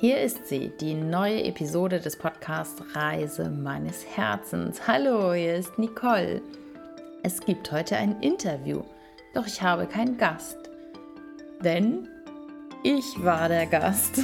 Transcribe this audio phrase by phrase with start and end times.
[0.00, 4.86] Hier ist sie, die neue Episode des Podcasts Reise meines Herzens.
[4.86, 6.40] Hallo, hier ist Nicole.
[7.24, 8.82] Es gibt heute ein Interview,
[9.34, 10.56] doch ich habe keinen Gast.
[11.64, 12.08] Denn
[12.84, 14.20] ich war der Gast.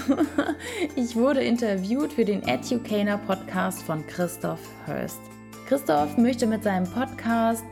[0.95, 5.19] Ich wurde interviewt für den Educator Podcast von Christoph Hurst.
[5.67, 7.65] Christoph möchte mit seinem Podcast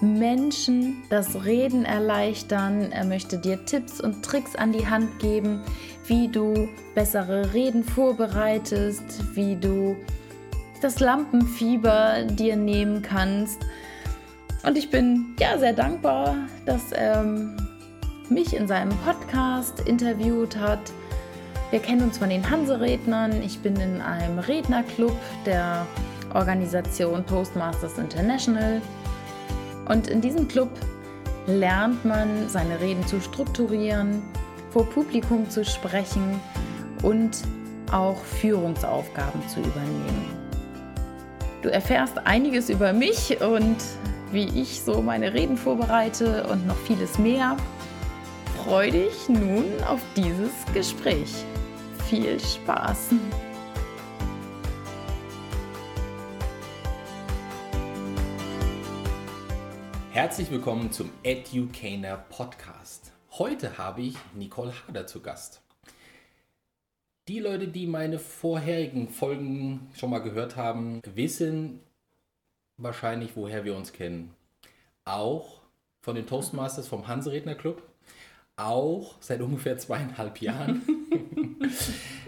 [0.00, 2.90] Menschen das Reden erleichtern.
[2.92, 5.60] Er möchte dir Tipps und Tricks an die Hand geben,
[6.06, 9.96] wie du bessere Reden vorbereitest, wie du
[10.80, 13.60] das Lampenfieber dir nehmen kannst.
[14.62, 17.24] Und ich bin ja sehr dankbar, dass er
[18.28, 20.80] mich in seinem Podcast interviewt hat.
[21.70, 23.42] Wir kennen uns von den Hanserednern.
[23.42, 25.86] Ich bin in einem Rednerclub der
[26.34, 28.80] Organisation Toastmasters International.
[29.90, 30.70] Und in diesem Club
[31.46, 34.22] lernt man, seine Reden zu strukturieren,
[34.70, 36.40] vor Publikum zu sprechen
[37.02, 37.38] und
[37.90, 40.26] auch Führungsaufgaben zu übernehmen.
[41.62, 43.78] Du erfährst einiges über mich und
[44.30, 47.56] wie ich so meine Reden vorbereite und noch vieles mehr.
[48.62, 51.44] Freu dich nun auf dieses Gespräch.
[52.08, 53.08] Viel Spaß!
[60.20, 63.12] Herzlich willkommen zum Educator Podcast.
[63.38, 65.62] Heute habe ich Nicole Hader zu Gast.
[67.26, 71.80] Die Leute, die meine vorherigen Folgen schon mal gehört haben, wissen
[72.76, 74.34] wahrscheinlich, woher wir uns kennen.
[75.06, 75.62] Auch
[76.02, 77.82] von den Toastmasters vom Hanseredner Club.
[78.56, 80.82] Auch seit ungefähr zweieinhalb Jahren.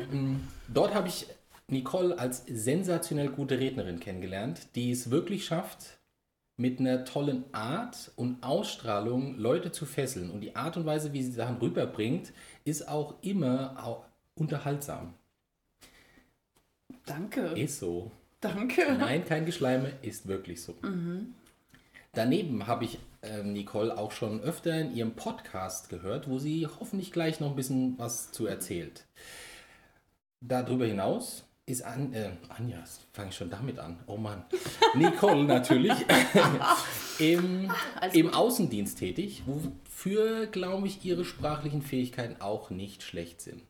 [0.72, 1.26] Dort habe ich
[1.68, 5.98] Nicole als sensationell gute Rednerin kennengelernt, die es wirklich schafft,
[6.62, 10.30] mit einer tollen Art und Ausstrahlung Leute zu fesseln.
[10.30, 12.32] Und die Art und Weise, wie sie Sachen rüberbringt,
[12.64, 14.04] ist auch immer auch
[14.36, 15.12] unterhaltsam.
[17.04, 17.40] Danke.
[17.58, 18.12] Ist so.
[18.40, 18.96] Danke.
[18.96, 20.76] Nein, kein Geschleime, ist wirklich so.
[20.82, 21.34] Mhm.
[22.12, 27.10] Daneben habe ich äh, Nicole auch schon öfter in ihrem Podcast gehört, wo sie hoffentlich
[27.10, 29.04] gleich noch ein bisschen was zu erzählt.
[30.40, 33.98] Darüber hinaus ist An äh, Anja, fange ich schon damit an.
[34.06, 34.44] Oh Mann.
[34.94, 35.92] Nicole natürlich.
[37.18, 37.70] Im,
[38.12, 43.62] Im Außendienst tätig, wofür, glaube ich, ihre sprachlichen Fähigkeiten auch nicht schlecht sind.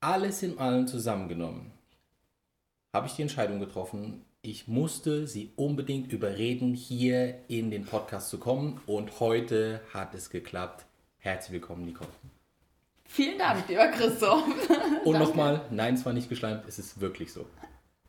[0.00, 1.72] Alles in allem zusammengenommen
[2.92, 8.38] habe ich die Entscheidung getroffen, ich musste sie unbedingt überreden, hier in den Podcast zu
[8.38, 8.80] kommen.
[8.86, 10.86] Und heute hat es geklappt.
[11.18, 12.08] Herzlich willkommen, Nicole.
[13.12, 14.44] Vielen Dank, lieber Christoph.
[15.04, 17.44] Und nochmal, nein, es war nicht geschleimt, es ist wirklich so.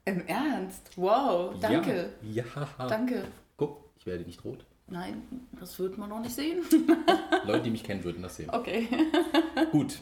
[0.06, 0.92] Im Ernst?
[0.96, 2.14] Wow, danke.
[2.22, 2.44] Ja.
[2.56, 2.88] ja.
[2.88, 3.24] Danke.
[3.58, 4.64] Guck, ich werde nicht rot.
[4.86, 5.24] Nein,
[5.60, 6.64] das wird man noch nicht sehen.
[7.46, 8.52] Leute, die mich kennen, würden das sehen.
[8.52, 8.88] Okay.
[9.72, 9.98] Gut.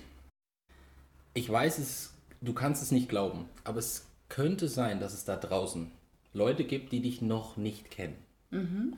[1.33, 5.38] Ich weiß es, du kannst es nicht glauben, aber es könnte sein, dass es da
[5.38, 5.93] draußen
[6.33, 8.17] Leute gibt, die dich noch nicht kennen.
[8.49, 8.97] Mhm.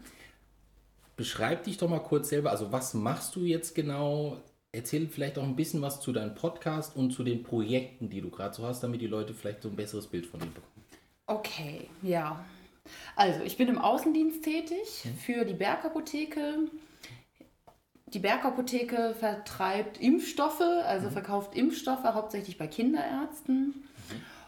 [1.15, 2.49] Beschreib dich doch mal kurz selber.
[2.49, 4.41] Also, was machst du jetzt genau?
[4.71, 8.29] Erzähl vielleicht auch ein bisschen was zu deinem Podcast und zu den Projekten, die du
[8.29, 10.85] gerade so hast, damit die Leute vielleicht so ein besseres Bild von dir bekommen.
[11.27, 12.43] Okay, ja.
[13.15, 16.69] Also, ich bin im Außendienst tätig für die Bergapotheke.
[18.07, 21.11] Die Bergapotheke vertreibt Impfstoffe, also mhm.
[21.11, 23.67] verkauft Impfstoffe hauptsächlich bei Kinderärzten.
[23.67, 23.85] Mhm.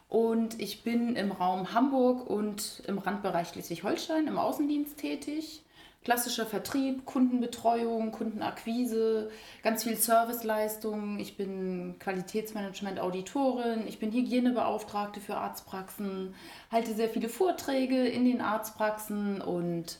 [0.09, 5.63] Und ich bin im Raum Hamburg und im Randbereich Schleswig-Holstein im Außendienst tätig
[6.03, 9.31] klassischer Vertrieb, Kundenbetreuung, Kundenakquise,
[9.61, 11.19] ganz viel Serviceleistung.
[11.19, 16.35] Ich bin Qualitätsmanagement-Auditorin, ich bin Hygienebeauftragte für Arztpraxen,
[16.71, 19.99] halte sehr viele Vorträge in den Arztpraxen und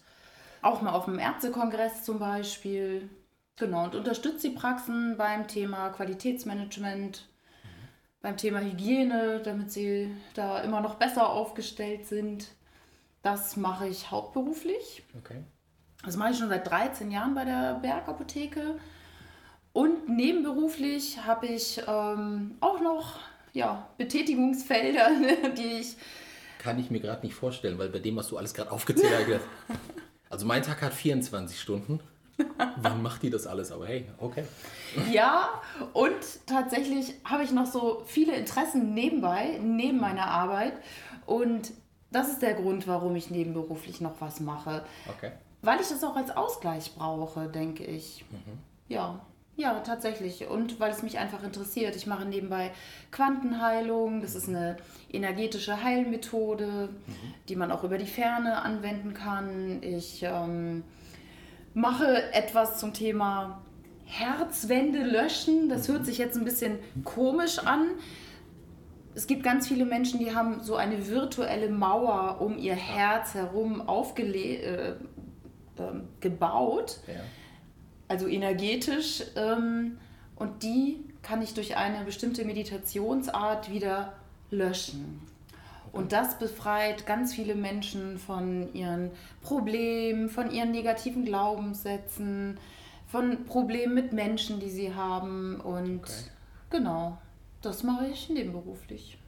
[0.62, 3.09] auch mal auf dem Ärztekongress zum Beispiel.
[3.56, 7.28] Genau, und unterstütze die Praxen beim Thema Qualitätsmanagement,
[8.22, 12.47] beim Thema Hygiene, damit sie da immer noch besser aufgestellt sind.
[13.22, 15.03] Das mache ich hauptberuflich.
[15.18, 15.44] Okay.
[16.03, 18.75] Das mache ich schon seit 13 Jahren bei der Bergapotheke.
[19.72, 23.19] Und nebenberuflich habe ich ähm, auch noch
[23.53, 25.10] ja, Betätigungsfelder,
[25.57, 25.95] die ich.
[26.60, 29.78] Kann ich mir gerade nicht vorstellen, weil bei dem, was du alles gerade aufgezählt hast.
[30.30, 32.00] Also mein Tag hat 24 Stunden.
[32.78, 33.72] Wann macht die das alles?
[33.72, 34.45] Aber hey, okay.
[35.12, 35.62] Ja,
[35.94, 36.16] und
[36.48, 40.74] tatsächlich habe ich noch so viele Interessen nebenbei, neben meiner Arbeit.
[41.28, 41.72] Und
[42.10, 44.83] das ist der Grund, warum ich nebenberuflich noch was mache.
[45.07, 45.33] Okay.
[45.63, 48.24] Weil ich das auch als Ausgleich brauche, denke ich.
[48.30, 48.60] Mhm.
[48.89, 49.19] Ja,
[49.56, 50.48] ja, tatsächlich.
[50.48, 51.95] Und weil es mich einfach interessiert.
[51.95, 52.71] Ich mache nebenbei
[53.12, 54.21] Quantenheilung.
[54.21, 54.77] Das ist eine
[55.12, 57.33] energetische Heilmethode, mhm.
[57.48, 59.81] die man auch über die Ferne anwenden kann.
[59.81, 60.83] Ich ähm,
[61.74, 63.62] mache etwas zum Thema
[64.06, 65.69] Herzwände löschen.
[65.69, 67.92] Das hört sich jetzt ein bisschen komisch an.
[69.16, 73.88] es gibt ganz viele Menschen, die haben so eine virtuelle Mauer um ihr Herz herum
[73.88, 74.95] aufgebaut, äh,
[75.78, 77.22] äh, gebaut, Ja.
[78.08, 79.24] also energetisch.
[79.36, 79.98] Ähm,
[80.36, 84.14] und die kann ich durch eine bestimmte Meditationsart wieder
[84.52, 85.22] löschen.
[85.92, 89.12] Und das befreit ganz viele Menschen von ihren
[89.42, 92.58] Problemen, von ihren negativen Glaubenssätzen,
[93.08, 95.60] von Problemen mit Menschen, die sie haben.
[95.62, 96.30] Und Okay.
[96.72, 97.18] genau,
[97.62, 99.19] das mache ich nebenberuflich.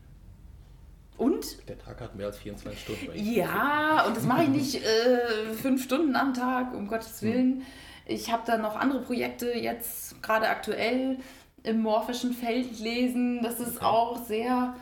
[1.18, 5.54] Und Der Tag hat mehr als 24 Stunden ja, und das mache ich nicht äh,
[5.54, 7.64] fünf Stunden am Tag, um Gottes Willen.
[8.06, 11.18] Ich habe da noch andere Projekte jetzt gerade aktuell
[11.64, 13.42] im morphischen Feld lesen.
[13.42, 13.86] Das ist Okay.
[13.86, 14.76] auch sehr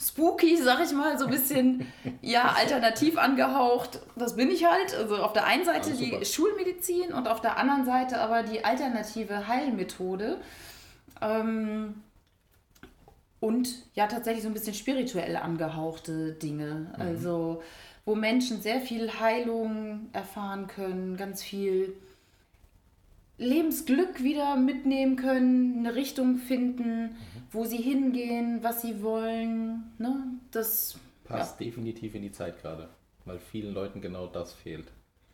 [0.00, 1.86] spooky, sag ich mal, so ein bisschen
[2.22, 4.00] ja alternativ angehaucht.
[4.16, 4.94] Das bin ich halt.
[4.94, 9.46] Also auf der einen Seite die Schulmedizin und auf der anderen Seite aber die alternative
[9.46, 10.40] Heilmethode.
[11.20, 12.02] Ähm,
[13.44, 16.94] und ja, tatsächlich so ein bisschen spirituell angehauchte Dinge.
[16.98, 17.62] Also,
[18.06, 21.94] wo Menschen sehr viel Heilung erfahren können, ganz viel
[23.36, 27.16] Lebensglück wieder mitnehmen können, eine Richtung finden,
[27.50, 29.92] wo sie hingehen, was sie wollen.
[29.98, 30.24] Ne?
[30.50, 32.88] Das, Passt definitiv in die Zeit gerade,
[33.26, 34.86] weil vielen Leuten genau das fehlt.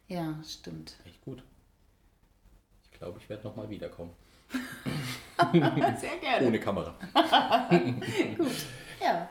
[0.08, 0.96] ja, stimmt.
[1.06, 1.44] Echt gut.
[2.90, 4.10] Ich glaube, ich werde nochmal wiederkommen.
[6.00, 6.46] Sehr gerne.
[6.46, 6.94] Ohne Kamera.
[9.02, 9.28] Ja.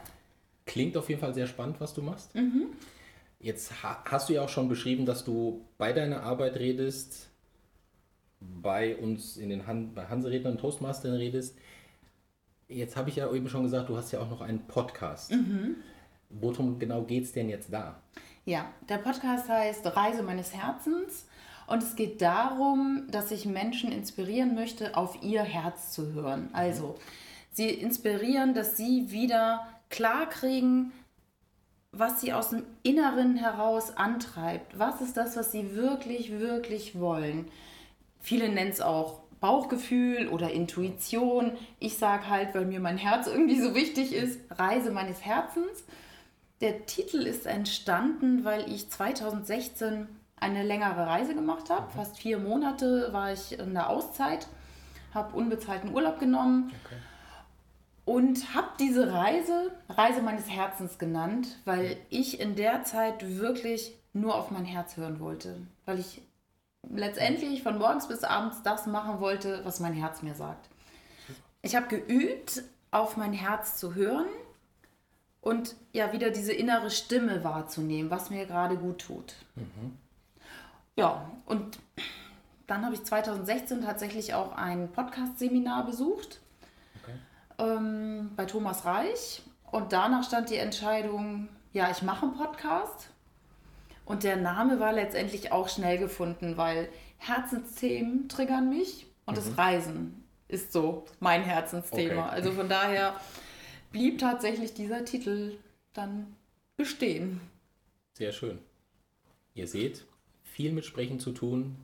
[0.65, 2.33] Klingt auf jeden Fall sehr spannend, was du machst.
[2.35, 2.67] Mhm.
[3.39, 7.29] Jetzt ha hast du ja auch schon beschrieben, dass du bei deiner Arbeit redest,
[8.39, 11.57] bei uns in den Han bei Hanserednern und Toastmastern redest.
[12.67, 15.31] Jetzt habe ich ja eben schon gesagt, du hast ja auch noch einen Podcast.
[15.31, 15.75] Mhm.
[16.29, 18.01] Worum genau geht es denn jetzt da?
[18.45, 21.25] Ja, der Podcast heißt Reise meines Herzens
[21.69, 26.49] und es geht darum, dass ich Menschen inspirieren möchte, auf ihr Herz zu hören.
[26.53, 26.95] Also,
[27.51, 30.91] sie inspirieren, dass sie wieder klar kriegen,
[31.91, 34.77] was sie aus dem Inneren heraus antreibt.
[34.77, 37.47] Was ist das, was sie wirklich, wirklich wollen?
[38.19, 41.53] Viele nennen es auch Bauchgefühl oder Intuition.
[41.79, 45.83] Ich sage halt, weil mir mein Herz irgendwie so wichtig ist, Reise meines Herzens.
[46.61, 50.07] Der Titel ist entstanden, weil ich 2016
[50.41, 51.91] eine längere Reise gemacht habe.
[51.91, 54.47] Fast vier Monate war ich in der Auszeit,
[55.13, 56.95] habe unbezahlten Urlaub genommen Okay.
[58.05, 64.35] und habe diese Reise Reise meines Herzens genannt, weil ich in der Zeit wirklich nur
[64.35, 66.21] auf mein Herz hören wollte, weil ich
[66.89, 70.69] letztendlich von morgens bis abends das machen wollte, was mein Herz mir sagt.
[71.61, 74.25] Ich habe geübt, auf mein Herz zu hören
[75.41, 79.35] und ja wieder diese innere Stimme wahrzunehmen, was mir gerade gut tut.
[80.99, 81.79] Ja, und
[82.67, 86.39] dann habe ich 2016 tatsächlich auch ein Podcast-Seminar besucht
[87.01, 87.13] Okay.
[87.57, 89.41] ähm, bei Thomas Reich.
[89.71, 93.09] Und danach stand die Entscheidung, ja, ich mache einen Podcast.
[94.05, 100.23] Und der Name war letztendlich auch schnell gefunden, weil Herzensthemen triggern mich und das Reisen
[100.47, 102.25] ist so mein Herzensthema.
[102.25, 102.35] Okay.
[102.35, 103.13] Also von daher
[103.91, 105.57] blieb tatsächlich dieser Titel
[105.93, 106.35] dann
[106.75, 107.39] bestehen.
[108.13, 108.57] Sehr schön.
[109.53, 110.05] Ihr seht,
[110.59, 111.77] viel mit Sprechen zu tun,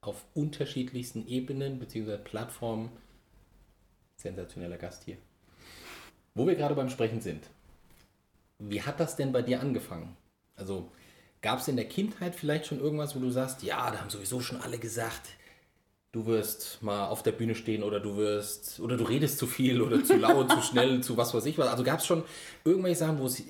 [0.00, 2.16] auf unterschiedlichsten Ebenen bzw.
[2.16, 2.88] Plattformen.
[4.16, 5.18] Sensationeller Gast hier.
[6.34, 7.44] Wo wir gerade beim Sprechen sind.
[8.58, 10.16] Wie hat das denn bei dir angefangen?
[10.56, 10.90] Also
[11.42, 14.40] gab es in der Kindheit vielleicht schon irgendwas, wo du sagst, ja, da haben sowieso
[14.40, 15.28] schon alle gesagt,
[16.12, 19.82] du wirst mal auf der Bühne stehen oder du wirst oder du redest zu viel
[19.82, 21.68] oder zu laut, zu schnell, zu was weiß ich was.
[21.68, 22.24] Also gab es schon
[22.64, 23.42] irgendwelche Sachen, wo es,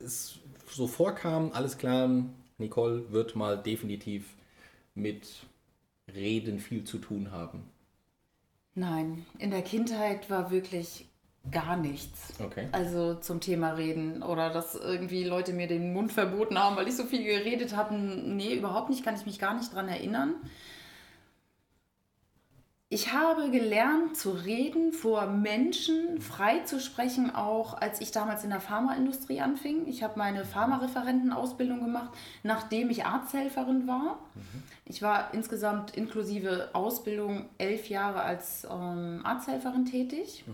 [0.00, 2.10] es so vorkam, alles klar,
[2.62, 4.34] Nicole wird mal definitiv
[4.94, 5.28] mit
[6.14, 7.64] Reden viel zu tun haben.
[8.74, 11.06] Nein, in der Kindheit war wirklich
[11.50, 12.34] gar nichts.
[12.40, 12.68] Okay.
[12.72, 16.96] Also zum Thema Reden oder dass irgendwie Leute mir den Mund verboten haben, weil ich
[16.96, 17.94] so viel geredet habe.
[17.94, 20.34] Nee, überhaupt nicht, kann ich mich gar nicht dran erinnern.
[22.92, 28.50] Ich habe gelernt zu reden, vor Menschen frei zu sprechen, auch als ich damals in
[28.50, 29.86] der Pharmaindustrie anfing.
[29.86, 32.10] Ich habe meine Pharmareferentenausbildung gemacht,
[32.42, 34.18] nachdem ich Arzthelferin war.
[34.84, 40.44] Ich war insgesamt inklusive Ausbildung elf Jahre als ähm, Arzthelferin tätig.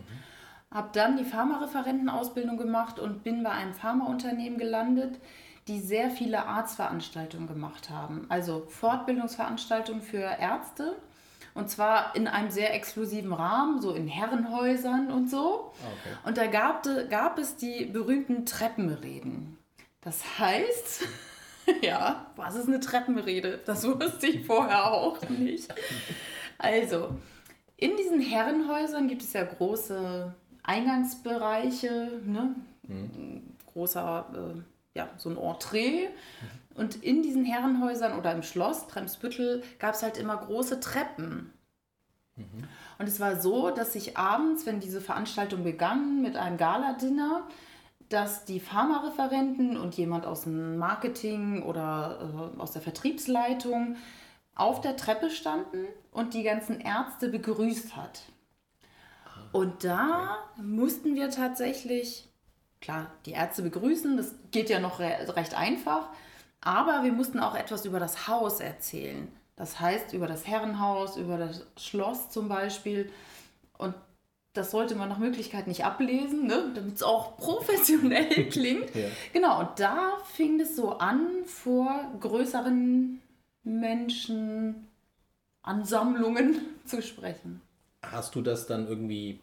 [0.71, 5.19] Habe dann die Pharmareferentenausbildung gemacht und bin bei einem Pharmaunternehmen gelandet,
[5.67, 8.27] die sehr viele Arztveranstaltungen gemacht haben.
[8.29, 10.95] Also Fortbildungsveranstaltungen für Ärzte.
[11.59, 15.73] Und zwar in einem sehr exklusiven Rahmen, so in Herrenhäusern und so.
[15.81, 16.17] Okay.
[16.25, 19.59] Und da gab, gab es die berühmten Treppenreden.
[20.01, 21.09] Das heißt,
[21.83, 23.59] ja, was ist eine Treppenrede?
[23.67, 25.75] Das wusste ich vorher auch nicht.
[26.59, 27.17] Also,
[27.77, 32.55] in diesen Herrenhäusern gibt es ja große Eingangsbereiche, ne?
[33.73, 36.07] großer, äh, ja, so ein Entree.
[36.79, 41.53] Und in diesen Herrenhäusern oder im Schloss Bremsbüttel gab es halt immer große Treppen.
[42.99, 47.49] Und es war so, dass sich abends, wenn diese Veranstaltung begann mit einem Gala-Dinner,
[48.09, 53.97] dass die Pharmareferenten und jemand aus dem Marketing oder äh, aus der Vertriebsleitung
[54.55, 58.23] auf der Treppe standen und die ganzen Ärzte begrüßt hat.
[59.53, 62.29] Und da mussten wir tatsächlich,
[62.81, 66.09] klar, die Ärzte begrüßen, das geht ja noch re recht einfach,
[66.61, 69.29] aber wir mussten auch etwas über das Haus erzählen.
[69.57, 73.11] Das heißt, über das Herrenhaus, über das Schloss zum Beispiel.
[73.77, 73.95] Und
[74.53, 76.71] das sollte man nach Möglichkeit nicht ablesen, ne?
[76.75, 78.95] damit es auch professionell klingt.
[78.95, 79.09] ja.
[79.33, 83.21] Genau, und da fing es so an, vor größeren
[83.65, 87.63] Menschenansammlungen zu sprechen.
[88.03, 89.41] Hast du das dann irgendwie,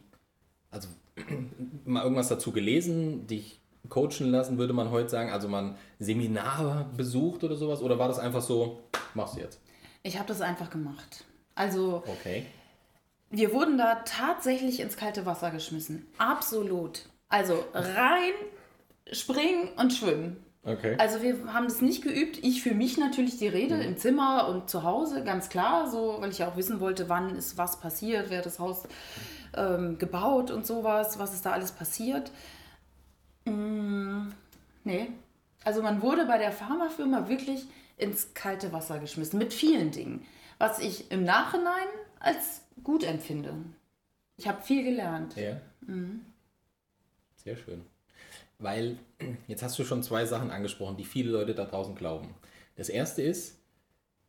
[0.70, 0.88] also
[1.84, 7.44] mal irgendwas dazu gelesen, dich coachen lassen, würde man heute sagen, also man Seminar besucht
[7.44, 7.82] oder sowas?
[7.82, 8.80] Oder war das einfach so,
[9.14, 9.60] machst du jetzt?
[10.02, 11.24] Ich habe das einfach gemacht.
[11.54, 12.46] Also, okay.
[13.30, 16.06] wir wurden da tatsächlich ins kalte Wasser geschmissen.
[16.18, 17.08] Absolut.
[17.28, 18.32] Also rein,
[19.10, 20.36] springen und schwimmen.
[20.66, 20.96] Okay.
[20.98, 22.38] Also wir haben das nicht geübt.
[22.42, 23.82] Ich für mich natürlich die Rede mhm.
[23.82, 27.36] im Zimmer und zu Hause, ganz klar, so, weil ich ja auch wissen wollte, wann
[27.36, 28.82] ist was passiert, wer hat das Haus
[29.56, 32.32] ähm, gebaut und sowas, was ist da alles passiert.
[33.46, 34.28] Mm,
[34.84, 35.08] nee.
[35.64, 37.64] Also man wurde bei der Pharmafirma wirklich
[37.96, 40.24] ins kalte Wasser geschmissen mit vielen Dingen,
[40.58, 41.88] was ich im Nachhinein
[42.20, 43.54] als gut empfinde.
[44.36, 45.34] Ich habe viel gelernt.
[45.36, 45.60] Ja.
[45.80, 46.20] Mhm.
[47.36, 47.82] Sehr schön.
[48.58, 48.98] Weil
[49.48, 52.34] jetzt hast du schon zwei Sachen angesprochen, die viele Leute da draußen glauben.
[52.76, 53.58] Das erste ist,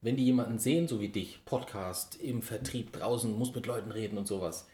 [0.01, 4.17] wenn die jemanden sehen, so wie dich, Podcast, im Vertrieb draußen, muss mit Leuten reden
[4.17, 4.67] und sowas.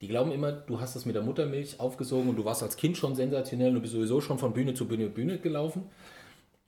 [0.00, 2.96] Die glauben immer, du hast das mit der Muttermilch aufgesogen und du warst als Kind
[2.96, 5.84] schon sensationell und du bist sowieso schon von Bühne zu Bühne, Bühne gelaufen.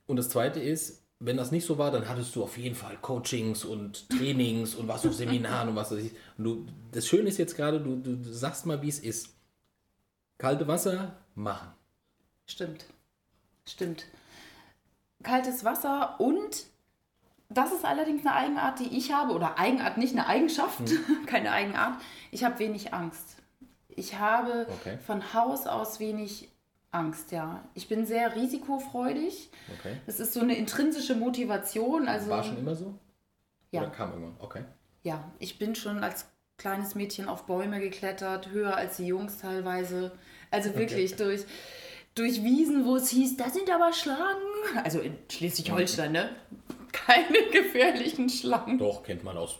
[0.07, 2.95] Und das zweite ist, wenn das nicht so war, dann hattest du auf jeden Fall
[3.01, 6.11] Coachings und Trainings und warst auf Seminaren und was weiß ich.
[6.37, 9.35] Und du, das Schöne ist jetzt gerade, du, du, du sagst mal, wie es ist.
[10.37, 11.69] Kalte Wasser machen.
[12.45, 12.85] Stimmt.
[13.65, 14.05] Stimmt.
[15.23, 16.67] Kaltes Wasser und
[17.49, 21.25] das ist allerdings eine Eigenart, die ich habe, oder Eigenart nicht, eine Eigenschaft, hm.
[21.25, 21.99] keine Eigenart.
[22.31, 23.37] Ich habe wenig Angst.
[23.89, 24.97] Ich habe okay.
[25.05, 26.49] von Haus aus wenig
[26.91, 27.63] Angst, ja.
[27.73, 29.49] Ich bin sehr risikofreudig.
[29.79, 29.97] Okay.
[30.05, 32.07] Das ist so eine intrinsische Motivation.
[32.07, 32.93] Also, War schon immer so?
[33.71, 33.81] Ja.
[33.81, 34.35] Oder kam irgendwann?
[34.39, 34.63] Okay.
[35.03, 36.25] Ja, ich bin schon als
[36.57, 40.11] kleines Mädchen auf Bäume geklettert, höher als die Jungs teilweise.
[40.51, 41.23] Also wirklich okay.
[41.23, 41.45] durch,
[42.15, 44.41] durch Wiesen, wo es hieß, da sind aber Schlangen.
[44.83, 46.29] Also in Schleswig-Holstein, ne?
[46.91, 48.77] Keine gefährlichen Schlangen.
[48.77, 49.57] Doch, kennt man aus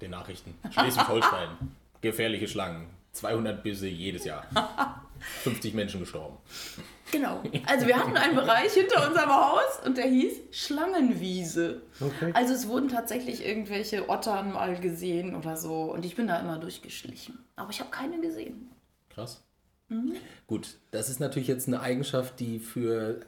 [0.00, 0.54] den Nachrichten.
[0.70, 1.50] Schleswig-Holstein.
[2.00, 2.88] Gefährliche Schlangen.
[3.12, 4.46] 200 Bisse jedes Jahr.
[5.42, 6.36] 50 Menschen gestorben.
[7.12, 7.42] Genau.
[7.66, 11.82] Also wir hatten einen Bereich hinter unserem Haus und der hieß Schlangenwiese.
[12.00, 12.32] Okay.
[12.34, 16.58] Also es wurden tatsächlich irgendwelche Ottern mal gesehen oder so und ich bin da immer
[16.58, 17.38] durchgeschlichen.
[17.54, 18.70] Aber ich habe keine gesehen.
[19.10, 19.44] Krass.
[19.88, 20.14] Mhm.
[20.46, 23.20] Gut, das ist natürlich jetzt eine Eigenschaft, die für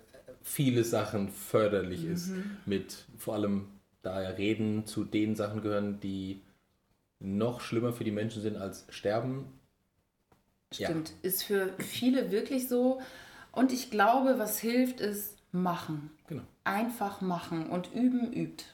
[0.45, 2.13] viele Sachen förderlich mhm.
[2.13, 2.33] ist.
[2.67, 3.67] Mit vor allem
[4.03, 6.43] da Reden zu den Sachen gehören, die
[7.19, 9.47] noch schlimmer für die Menschen sind als Sterben
[10.75, 11.17] Stimmt, ja.
[11.23, 13.01] ist für viele wirklich so.
[13.53, 16.11] Und ich glaube, was hilft, ist machen.
[16.27, 16.43] Genau.
[16.65, 18.65] Einfach machen und üben übt.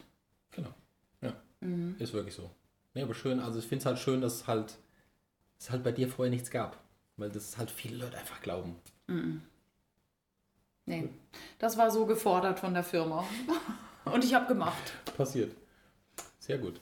[0.53, 0.73] Genau.
[1.21, 1.35] Ja.
[1.61, 1.97] Mhm.
[1.99, 2.51] Ist wirklich so.
[2.95, 4.79] Ja, aber schön, also ich finde es halt schön, dass halt,
[5.59, 6.83] es halt bei dir vorher nichts gab.
[7.17, 8.77] Weil das halt viele Leute einfach glauben.
[9.07, 9.43] Mhm.
[10.91, 11.09] Nee,
[11.59, 13.25] das war so gefordert von der Firma.
[14.05, 14.93] und ich habe gemacht.
[15.17, 15.53] Passiert.
[16.39, 16.81] Sehr gut.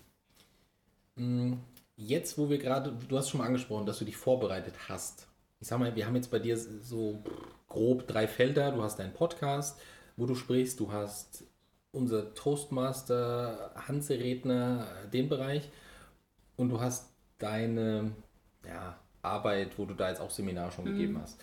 [1.16, 1.58] Mhm
[1.98, 5.26] jetzt, wo wir gerade, du hast schon mal angesprochen, dass du dich vorbereitet hast.
[5.60, 7.22] Ich sag mal, wir haben jetzt bei dir so
[7.68, 8.70] grob drei Felder.
[8.70, 9.78] Du hast deinen Podcast,
[10.16, 11.44] wo du sprichst, du hast
[11.90, 15.68] unser Toastmaster, Hanse-Redner, den Bereich
[16.56, 18.12] und du hast deine
[18.64, 20.92] ja, Arbeit, wo du da jetzt auch Seminar schon mhm.
[20.92, 21.40] gegeben hast.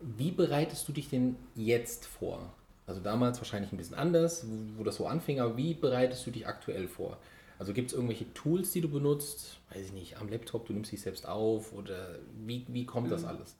[0.00, 2.52] Wie bereitest du dich denn jetzt vor?
[2.86, 6.30] Also damals wahrscheinlich ein bisschen anders, wo, wo das so anfing, aber wie bereitest du
[6.30, 7.18] dich aktuell vor?
[7.58, 9.58] Also gibt es irgendwelche Tools, die du benutzt?
[9.70, 13.22] Weiß ich nicht, am Laptop, du nimmst dich selbst auf oder wie, wie kommt das
[13.22, 13.28] mhm.
[13.28, 13.56] alles?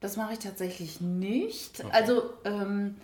[0.00, 1.80] Das mache ich tatsächlich nicht.
[1.80, 1.90] Okay.
[1.92, 2.96] Also ähm,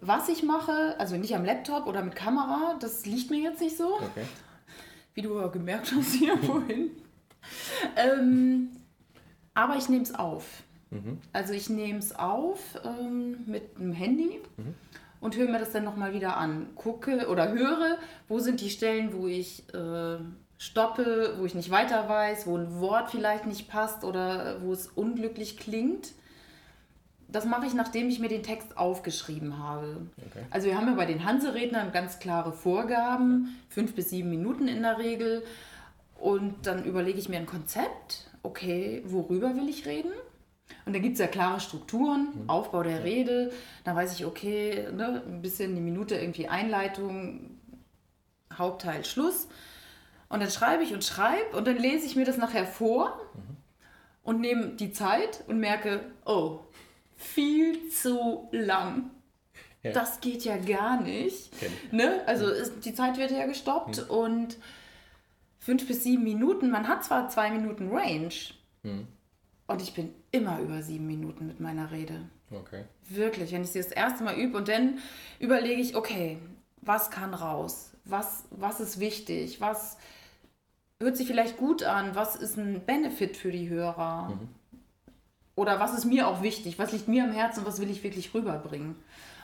[0.00, 3.76] was ich mache, also nicht am Laptop oder mit Kamera, das liegt mir jetzt nicht
[3.76, 3.94] so.
[3.96, 4.24] Okay.
[5.14, 6.90] Wie du gemerkt hast hier vorhin.
[7.96, 8.70] Ähm,
[9.54, 10.62] aber ich nehme es auf.
[10.90, 11.18] Mhm.
[11.32, 14.40] Also ich nehme es auf ähm, mit einem Handy.
[14.56, 14.74] Mhm
[15.20, 16.68] und höre mir das dann nochmal wieder an.
[16.74, 20.18] Gucke oder höre, wo sind die Stellen, wo ich äh,
[20.58, 24.88] stoppe, wo ich nicht weiter weiß, wo ein Wort vielleicht nicht passt oder wo es
[24.88, 26.12] unglücklich klingt.
[27.30, 30.06] Das mache ich, nachdem ich mir den Text aufgeschrieben habe.
[30.30, 30.44] Okay.
[30.50, 34.82] Also wir haben ja bei den Hanserednern ganz klare Vorgaben, fünf bis sieben Minuten in
[34.82, 35.42] der Regel.
[36.18, 40.10] Und dann überlege ich mir ein Konzept, okay, worüber will ich reden?
[40.84, 43.52] Und da gibt es ja klare Strukturen, Aufbau der Rede.
[43.84, 47.58] Dann weiß ich, okay, ne, ein bisschen die Minute irgendwie Einleitung,
[48.52, 49.48] Hauptteil, Schluss.
[50.28, 53.20] Und dann schreibe ich und schreibe und dann lese ich mir das nachher vor
[54.22, 56.60] und nehme die Zeit und merke, oh,
[57.16, 59.10] viel zu lang.
[59.82, 59.92] Ja.
[59.92, 61.50] Das geht ja gar nicht.
[61.92, 62.22] Ne?
[62.26, 64.58] Also ist, die Zeit wird ja gestoppt und
[65.58, 68.34] fünf bis sieben Minuten, man hat zwar zwei Minuten Range
[69.66, 72.28] und ich bin immer über sieben Minuten mit meiner Rede.
[72.50, 72.84] Okay.
[73.08, 74.98] Wirklich, wenn ich sie das erste Mal übe und dann
[75.38, 76.38] überlege ich, okay,
[76.80, 77.92] was kann raus?
[78.04, 79.60] Was, was ist wichtig?
[79.60, 79.98] Was
[81.00, 82.14] hört sich vielleicht gut an?
[82.14, 84.38] Was ist ein Benefit für die Hörer?
[85.54, 86.78] Oder was ist mir auch wichtig?
[86.78, 87.66] Was liegt mir am Herzen?
[87.66, 88.96] Was will ich wirklich rüberbringen?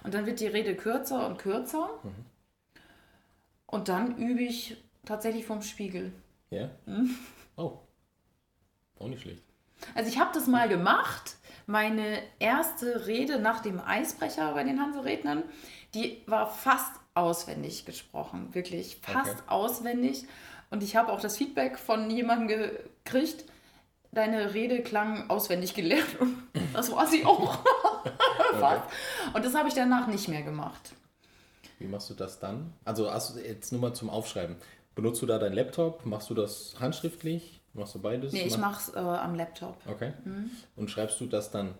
[0.02, 1.90] Und dann wird die Rede kürzer und kürzer.
[3.66, 6.12] Und dann übe ich tatsächlich vom Spiegel.
[6.50, 6.70] Ja?
[7.56, 7.78] Oh.
[8.98, 9.43] Auch nicht schlecht.
[9.94, 11.36] Also ich habe das mal gemacht.
[11.66, 15.42] Meine erste Rede nach dem Eisbrecher bei den Hanserednern,
[15.94, 19.42] die war fast auswendig gesprochen, wirklich fast Okay.
[19.46, 20.26] auswendig.
[20.70, 23.44] Und ich habe auch das Feedback von jemandem gekriegt,
[24.12, 26.20] deine Rede klang auswendig gelernt.
[26.20, 26.36] Und
[26.74, 27.58] das war sie auch.
[28.60, 28.82] Fast.
[29.32, 30.92] Und das habe ich danach nicht mehr gemacht.
[31.78, 32.72] Wie machst du das dann?
[32.84, 34.56] Also jetzt nur mal zum Aufschreiben.
[34.94, 36.04] Benutzt du da deinen Laptop?
[36.06, 37.53] Machst du das handschriftlich?
[37.74, 38.32] Machst du beides?
[38.32, 39.76] Nee, ich mache es äh, am Laptop.
[39.86, 40.12] Okay.
[40.76, 41.74] Und schreibst du das dann,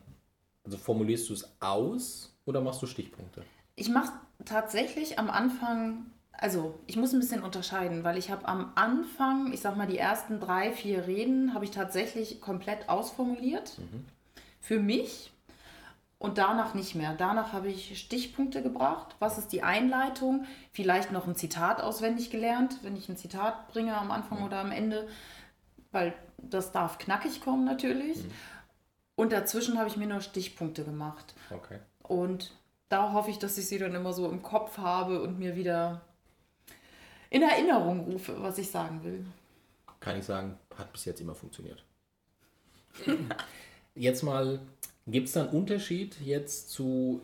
[0.65, 3.43] also formulierst du es aus oder machst du Stichpunkte?
[3.77, 4.13] Ich mache
[4.45, 9.61] tatsächlich am Anfang, also ich muss ein bisschen unterscheiden, weil ich habe am Anfang, ich
[9.61, 13.79] sag mal, die ersten drei, vier Reden habe ich tatsächlich komplett ausformuliert.
[14.61, 15.31] Für mich.
[16.19, 17.15] Und danach nicht mehr.
[17.19, 19.15] Danach habe ich Stichpunkte gebracht.
[19.19, 20.47] Was ist die Einleitung?
[20.73, 24.73] Vielleicht noch ein Zitat auswendig gelernt, wenn ich ein Zitat bringe am Anfang oder am
[24.73, 25.07] Ende.
[25.95, 28.19] Weil das darf knackig kommen natürlich.
[29.15, 31.35] Und dazwischen habe ich mir nur Stichpunkte gemacht.
[31.51, 31.79] Okay.
[32.03, 32.53] Und
[32.89, 36.01] da hoffe ich, dass ich sie dann immer so im Kopf habe und mir wieder
[37.31, 39.25] in Erinnerung rufe, was ich sagen will.
[40.01, 41.85] Kann ich sagen, hat bis jetzt immer funktioniert.
[43.95, 44.61] jetzt mal,
[45.07, 47.23] gibt es da einen Unterschied jetzt zu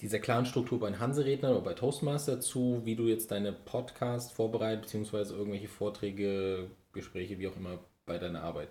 [0.00, 4.32] dieser klaren Struktur bei den Hanserednern oder bei Toastmaster zu, wie du jetzt deine Podcast
[4.32, 8.68] vorbereitest, beziehungsweise irgendwelche Vorträge, Gespräche, wie auch immer, bei deiner Arbeit?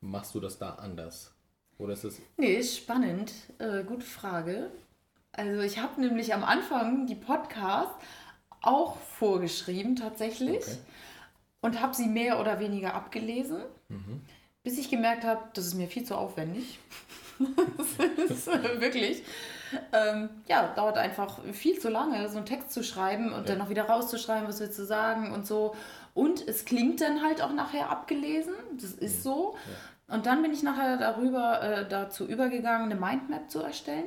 [0.00, 1.34] Machst du das da anders?
[1.78, 3.32] Oder ist es Nee, ist spannend.
[3.58, 4.70] Äh, gute Frage.
[5.32, 7.92] Also ich habe nämlich am Anfang die Podcast
[8.62, 10.78] auch vorgeschrieben tatsächlich Okay.
[11.62, 13.60] und habe sie mehr oder weniger abgelesen,
[14.62, 16.78] bis ich gemerkt habe, das ist mir viel zu aufwendig.
[18.18, 19.22] das ist äh, wirklich.
[19.92, 23.70] Ähm, ja, dauert einfach viel zu lange, so einen Text zu schreiben und dann noch
[23.70, 25.74] wieder rauszuschreiben, was willst du sagen und so.
[26.20, 29.56] Und es klingt dann halt auch nachher abgelesen, das ist so.
[30.06, 34.04] Und dann bin ich nachher darüber äh, dazu übergegangen, eine Mindmap zu erstellen.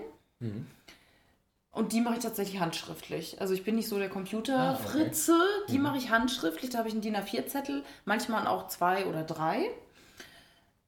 [1.71, 3.41] Und die mache ich tatsächlich handschriftlich.
[3.41, 6.69] Also ich bin nicht so der Computerfritze, die mache ich handschriftlich.
[6.69, 9.71] Da habe ich einen DIN A4-Zettel, manchmal auch zwei oder drei.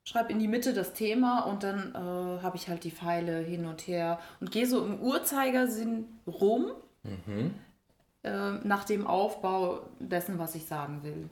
[0.04, 3.66] Schreibe in die Mitte das Thema und dann äh, habe ich halt die Pfeile hin
[3.66, 6.68] und her und gehe so im Uhrzeigersinn rum
[8.26, 11.30] äh, nach dem Aufbau dessen, was ich sagen will.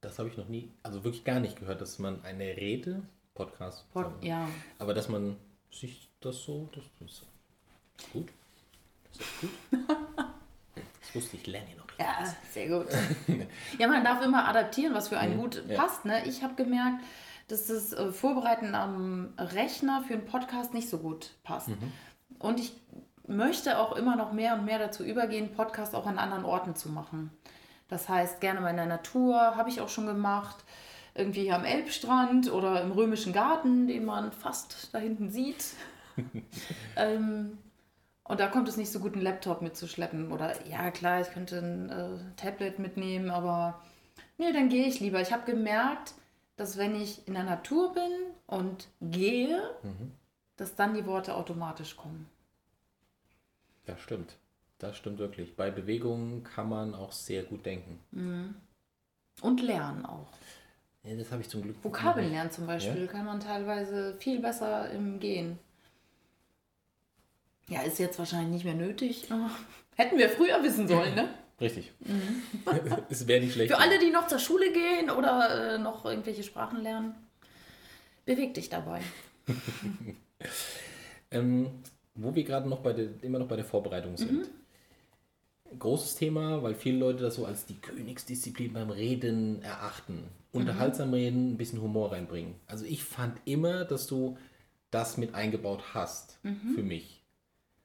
[0.00, 3.02] Das habe ich noch nie, also wirklich gar nicht gehört, dass man eine Rede,
[3.34, 4.48] Podcast, Pod, ja.
[4.78, 5.36] aber dass man
[5.70, 7.26] sich das so, das ist
[8.12, 8.28] gut.
[9.12, 9.50] Das ist gut.
[11.00, 11.86] Das wusste ich, lerne noch.
[12.00, 12.88] Ja, sehr gut.
[13.78, 15.80] ja, man darf immer adaptieren, was für einen gut ja.
[15.80, 16.04] passt.
[16.04, 16.26] Ne?
[16.26, 17.04] Ich habe gemerkt,
[17.46, 21.70] dass das äh, Vorbereiten am Rechner für einen Podcast nicht so gut passt.
[22.40, 22.72] Und ich
[23.28, 26.88] möchte auch immer noch mehr und mehr dazu übergehen, Podcasts auch an anderen Orten zu
[26.88, 27.30] machen.
[27.88, 30.64] Das heißt, gerne mal in der Natur, habe ich auch schon gemacht.
[31.14, 35.74] Irgendwie hier am Elbstrand oder im Römischen Garten, den man fast da hinten sieht.
[36.96, 37.58] ähm,
[38.24, 40.32] und da kommt es nicht so gut, einen Laptop mitzuschleppen.
[40.32, 43.80] Oder ja, klar, ich könnte ein äh, Tablet mitnehmen, aber
[44.36, 45.20] nee, dann gehe ich lieber.
[45.20, 46.14] Ich habe gemerkt,
[46.56, 48.10] dass wenn ich in der Natur bin
[48.46, 49.62] und gehe,
[50.56, 52.28] dass dann die Worte automatisch kommen.
[53.86, 54.36] Das stimmt.
[54.78, 55.56] Das stimmt wirklich.
[55.56, 57.98] Bei Bewegungen kann man auch sehr gut denken.
[59.40, 60.28] Und lernen auch.
[61.02, 61.76] Ja, das habe ich zum Glück.
[61.82, 65.58] Vokabeln lernen zum Beispiel kann man teilweise viel besser im Gehen.
[67.68, 69.28] Ja, ist jetzt wahrscheinlich nicht mehr nötig.
[69.96, 71.28] Hätten wir früher wissen sollen, ne?
[71.60, 71.92] Richtig.
[72.00, 72.42] Mhm.
[73.08, 73.72] es wäre nicht schlecht.
[73.72, 77.14] Für alle, die noch zur Schule gehen oder äh, noch irgendwelche Sprachen lernen,
[78.26, 79.00] beweg dich dabei.
[81.30, 81.82] ähm,
[82.16, 84.32] wo wir gerade noch bei der, immer noch bei der Vorbereitung sind.
[84.32, 84.46] Mhm
[85.78, 90.24] großes Thema, weil viele Leute das so als die Königsdisziplin beim Reden erachten.
[90.52, 92.54] Unterhaltsam reden, ein bisschen Humor reinbringen.
[92.66, 94.38] Also ich fand immer, dass du
[94.90, 96.74] das mit eingebaut hast mhm.
[96.74, 97.22] für mich.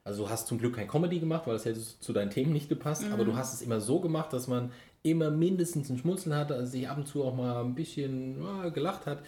[0.04, 2.70] Also du hast zum Glück kein Comedy gemacht, weil das hätte zu deinen Themen nicht
[2.70, 3.14] gepasst, mhm.
[3.14, 4.72] aber du hast es immer so gemacht, dass man
[5.04, 8.70] immer mindestens ein Schmunzeln hatte, also sich ab und zu auch mal ein bisschen ja,
[8.70, 9.22] gelacht hat.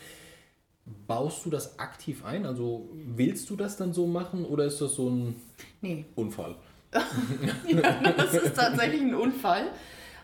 [1.08, 2.46] Baust du das aktiv ein?
[2.46, 5.36] Also willst du das dann so machen oder ist das so ein
[5.82, 6.06] nee.
[6.15, 6.56] Unfall?
[7.67, 9.72] ja, das ist tatsächlich ein Unfall.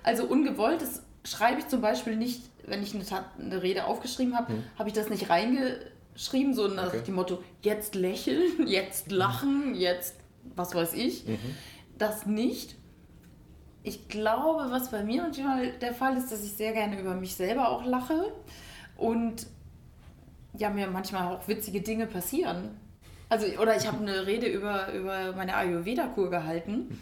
[0.03, 3.05] Also ungewollt, das schreibe ich zum Beispiel nicht, wenn ich eine,
[3.39, 4.63] eine Rede aufgeschrieben habe, hm.
[4.77, 7.03] habe ich das nicht reingeschrieben, so nach okay.
[7.05, 10.15] dem Motto, jetzt lächeln, jetzt lachen, jetzt
[10.55, 11.25] was weiß ich.
[11.27, 11.37] Mhm.
[11.97, 12.75] Das nicht.
[13.83, 17.35] Ich glaube, was bei mir manchmal der Fall ist, dass ich sehr gerne über mich
[17.35, 18.33] selber auch lache
[18.97, 19.47] und
[20.59, 22.77] ja, mir manchmal auch witzige Dinge passieren.
[23.29, 26.99] Also, oder ich habe eine Rede über, über meine Ayurveda-Kur gehalten.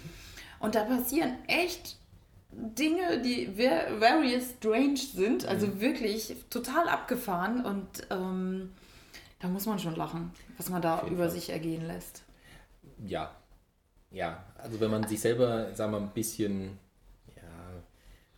[0.59, 1.97] Und da passieren echt
[2.51, 5.45] Dinge, die very strange sind.
[5.45, 5.81] Also mhm.
[5.81, 7.65] wirklich total abgefahren.
[7.65, 8.73] Und ähm,
[9.39, 11.31] da muss man schon lachen, was man da über Fall.
[11.31, 12.23] sich ergehen lässt.
[13.05, 13.31] Ja.
[14.11, 16.79] Ja, also wenn man sich selber, sagen wir, ein bisschen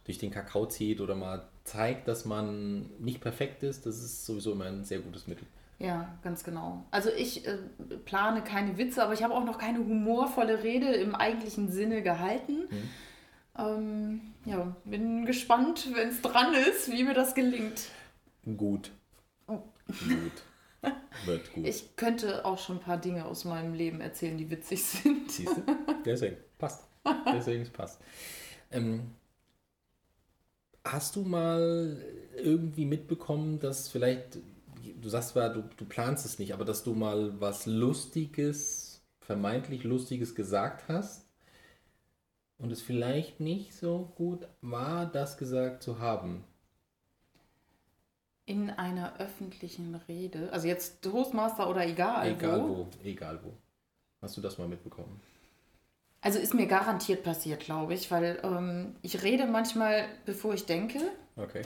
[0.09, 4.53] durch den Kakao zieht oder mal zeigt, dass man nicht perfekt ist, das ist sowieso
[4.53, 5.45] immer ein sehr gutes Mittel.
[5.77, 6.83] Ja, ganz genau.
[6.89, 7.59] Also ich äh,
[8.05, 12.67] plane keine Witze, aber ich habe auch noch keine humorvolle Rede im eigentlichen Sinne gehalten.
[12.71, 12.89] Mhm.
[13.59, 17.89] Ähm, ja, bin gespannt, wenn es dran ist, wie mir das gelingt.
[18.57, 18.89] Gut.
[19.45, 19.59] Oh.
[19.87, 20.91] Gut.
[21.25, 21.67] Wird gut.
[21.67, 25.31] Ich könnte auch schon ein paar Dinge aus meinem Leben erzählen, die witzig sind.
[25.31, 25.61] Siehst du?
[26.03, 26.87] Deswegen, passt.
[27.31, 28.01] Deswegen es passt.
[28.71, 29.11] Ähm,
[30.83, 32.03] hast du mal
[32.35, 34.39] irgendwie mitbekommen, dass vielleicht
[35.01, 39.83] du sagst zwar, du, du planst es nicht, aber dass du mal was Lustiges, vermeintlich
[39.83, 41.25] Lustiges gesagt hast
[42.57, 46.43] und es vielleicht nicht so gut war, das gesagt zu haben.
[48.45, 52.67] In einer öffentlichen Rede, also jetzt Toastmaster oder egal, egal wo.
[52.77, 52.87] wo.
[53.03, 53.53] Egal wo.
[54.21, 55.21] Hast du das mal mitbekommen?
[56.21, 60.99] Also ist mir garantiert passiert, glaube ich, weil ähm, ich rede manchmal, bevor ich denke.
[61.37, 61.61] Okay.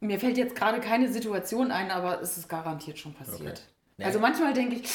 [0.00, 3.62] Mir fällt jetzt gerade keine Situation ein, aber es ist garantiert schon passiert.
[3.94, 4.04] Okay.
[4.04, 4.88] Also manchmal denke ich,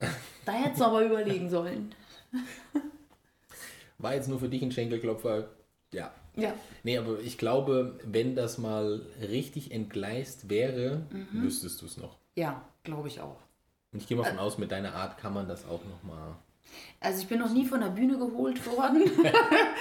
[0.44, 1.94] da hättest du aber überlegen sollen.
[3.98, 5.48] War jetzt nur für dich ein Schenkelklopfer.
[5.92, 6.12] Ja.
[6.34, 6.54] Ja.
[6.82, 11.42] Nee, aber ich glaube, wenn das mal richtig entgleist wäre, mhm.
[11.42, 12.18] wüsstest du es noch.
[12.34, 13.38] Ja, glaube ich auch.
[13.92, 16.36] Und ich gehe mal von aus, mit deiner Art kann man das auch noch mal
[17.00, 19.02] also ich bin noch nie von der Bühne geholt worden.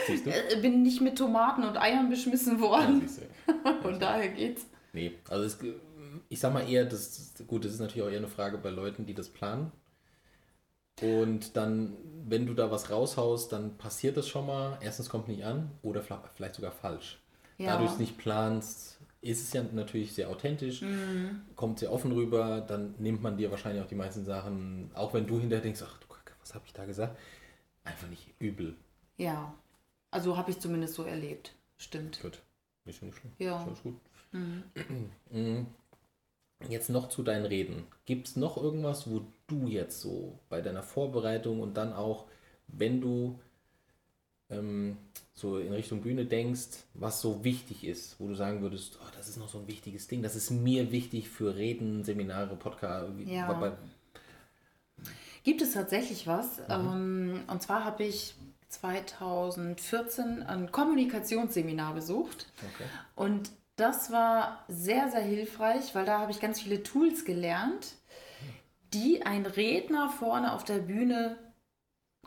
[0.08, 3.08] Äh, bin nicht mit Tomaten und Eiern beschmissen worden.
[3.48, 4.66] Ja, von daher geht's.
[4.94, 5.60] Nee, also es,
[6.28, 9.06] ich sag mal eher, das, gut, das ist natürlich auch eher eine Frage bei Leuten,
[9.06, 9.72] die das planen.
[11.02, 11.94] Und dann,
[12.26, 14.78] wenn du da was raushaust, dann passiert das schon mal.
[14.82, 17.20] Erstens kommt nicht an oder vielleicht sogar falsch.
[17.58, 17.74] Ja.
[17.74, 21.42] Da du es nicht planst, ist es ja natürlich sehr authentisch, mhm.
[21.56, 25.28] kommt sehr offen rüber, dann nimmt man dir wahrscheinlich auch die meisten Sachen, auch wenn
[25.28, 26.08] du hinterher denkst, ach du
[26.42, 27.18] was habe ich da gesagt?
[27.84, 28.76] Einfach nicht übel.
[29.18, 29.54] Ja,
[30.12, 31.54] also habe ich zumindest so erlebt.
[31.78, 32.22] Stimmt.
[32.22, 32.42] Gut.
[32.86, 33.14] Nicht schlimm.
[33.40, 33.66] Ja.
[33.66, 33.96] Ist gut.
[34.32, 34.64] Mhm.
[35.32, 35.68] mhm.
[36.70, 37.88] Jetzt noch zu deinen Reden.
[38.06, 42.26] Gibt es noch irgendwas, wo du jetzt so bei deiner Vorbereitung und dann auch,
[42.68, 43.40] wenn du
[44.50, 44.98] ähm,
[45.34, 49.28] so in Richtung Bühne denkst, was so wichtig ist, wo du sagen würdest, oh, das
[49.28, 53.78] ist noch so ein wichtiges Ding, das ist mir wichtig für Reden, Seminare, Podcast, ja.
[55.44, 56.58] Gibt es tatsächlich was.
[56.58, 56.64] Mhm.
[56.70, 58.36] Ähm, und zwar habe ich
[58.70, 62.48] 2014 ein Kommunikationsseminar besucht.
[62.58, 62.90] Okay.
[63.16, 67.96] Und das war sehr, sehr hilfreich, weil da habe ich ganz viele Tools gelernt,
[68.94, 71.38] die ein Redner vorne auf der Bühne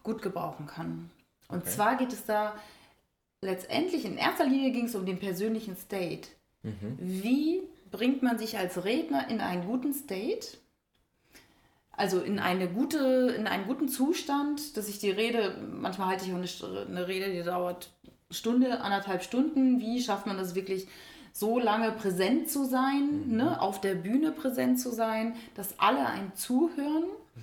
[0.03, 1.11] gut gebrauchen kann.
[1.49, 1.71] Und okay.
[1.71, 2.55] zwar geht es da
[3.41, 6.29] letztendlich, in erster Linie ging es um den persönlichen State.
[6.63, 6.97] Mhm.
[6.99, 10.59] Wie bringt man sich als Redner in einen guten State?
[11.97, 16.33] Also in eine gute, in einen guten Zustand, dass ich die Rede, manchmal halte ich
[16.33, 17.91] auch eine, eine Rede, die dauert
[18.31, 19.81] Stunde, anderthalb Stunden.
[19.81, 20.89] Wie schafft man das wirklich
[21.33, 23.37] so lange präsent zu sein, mhm.
[23.37, 27.05] ne, auf der Bühne präsent zu sein, dass alle einem zuhören?
[27.35, 27.43] Mhm.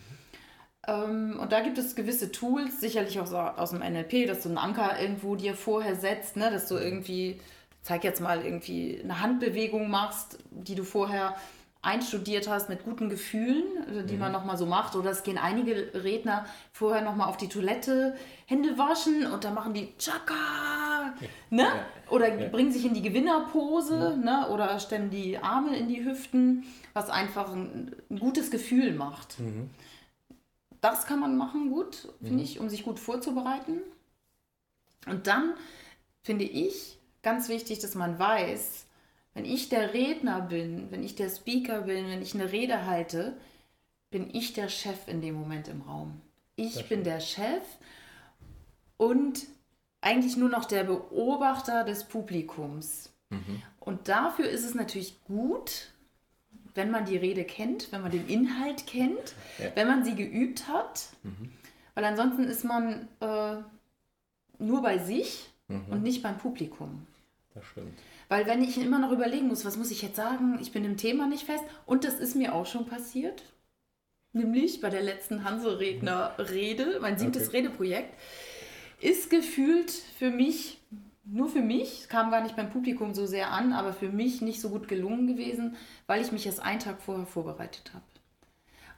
[0.87, 4.49] Ähm, und da gibt es gewisse Tools, sicherlich auch so aus dem NLP, dass du
[4.49, 6.81] einen Anker irgendwo dir vorher setzt, ne, dass du mhm.
[6.81, 7.39] irgendwie,
[7.83, 11.35] zeig jetzt mal, irgendwie eine Handbewegung machst, die du vorher
[11.83, 14.95] einstudiert hast mit guten Gefühlen, äh, die man nochmal so macht.
[14.95, 18.15] Oder es gehen einige Redner vorher nochmal auf die Toilette,
[18.45, 21.13] Hände waschen und dann machen die Chaka,
[21.49, 21.67] ne?
[22.09, 24.47] Oder bringen sich in die Gewinnerpose, ne?
[24.49, 29.37] Oder stemmen die Arme in die Hüften, was einfach ein, ein gutes Gefühl macht.
[30.81, 33.79] Das kann man machen gut, finde ich, um sich gut vorzubereiten.
[35.07, 35.53] Und dann
[36.23, 38.85] finde ich ganz wichtig, dass man weiß,
[39.33, 43.37] wenn ich der Redner bin, wenn ich der Speaker bin, wenn ich eine Rede halte,
[44.09, 46.21] bin ich der Chef in dem Moment im Raum.
[46.57, 47.63] Ich bin der Chef
[48.97, 49.45] und
[50.01, 53.09] eigentlich nur noch der Beobachter des Publikums.
[53.79, 55.93] Und dafür ist es natürlich gut,
[56.75, 59.71] wenn man die Rede kennt, wenn man den Inhalt kennt, Ja.
[59.75, 61.07] wenn man sie geübt hat,
[61.95, 63.55] weil ansonsten ist man äh,
[64.59, 67.07] nur bei sich und nicht beim Publikum.
[67.53, 67.97] Das stimmt.
[68.31, 70.95] Weil wenn ich immer noch überlegen muss, was muss ich jetzt sagen, ich bin im
[70.95, 71.65] Thema nicht fest.
[71.85, 73.43] Und das ist mir auch schon passiert.
[74.31, 77.57] Nämlich bei der letzten Hanse-Redner-Rede, mein siebtes Okay.
[77.57, 78.17] Redeprojekt,
[79.01, 80.79] ist gefühlt für mich,
[81.25, 84.61] nur für mich, kam gar nicht beim Publikum so sehr an, aber für mich nicht
[84.61, 85.75] so gut gelungen gewesen,
[86.07, 88.05] weil ich mich erst einen Tag vorher vorbereitet habe.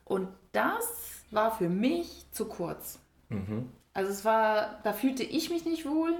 [0.05, 2.99] Und das war für mich zu kurz.
[3.95, 6.13] Also es war, da fühlte ich mich nicht wohl.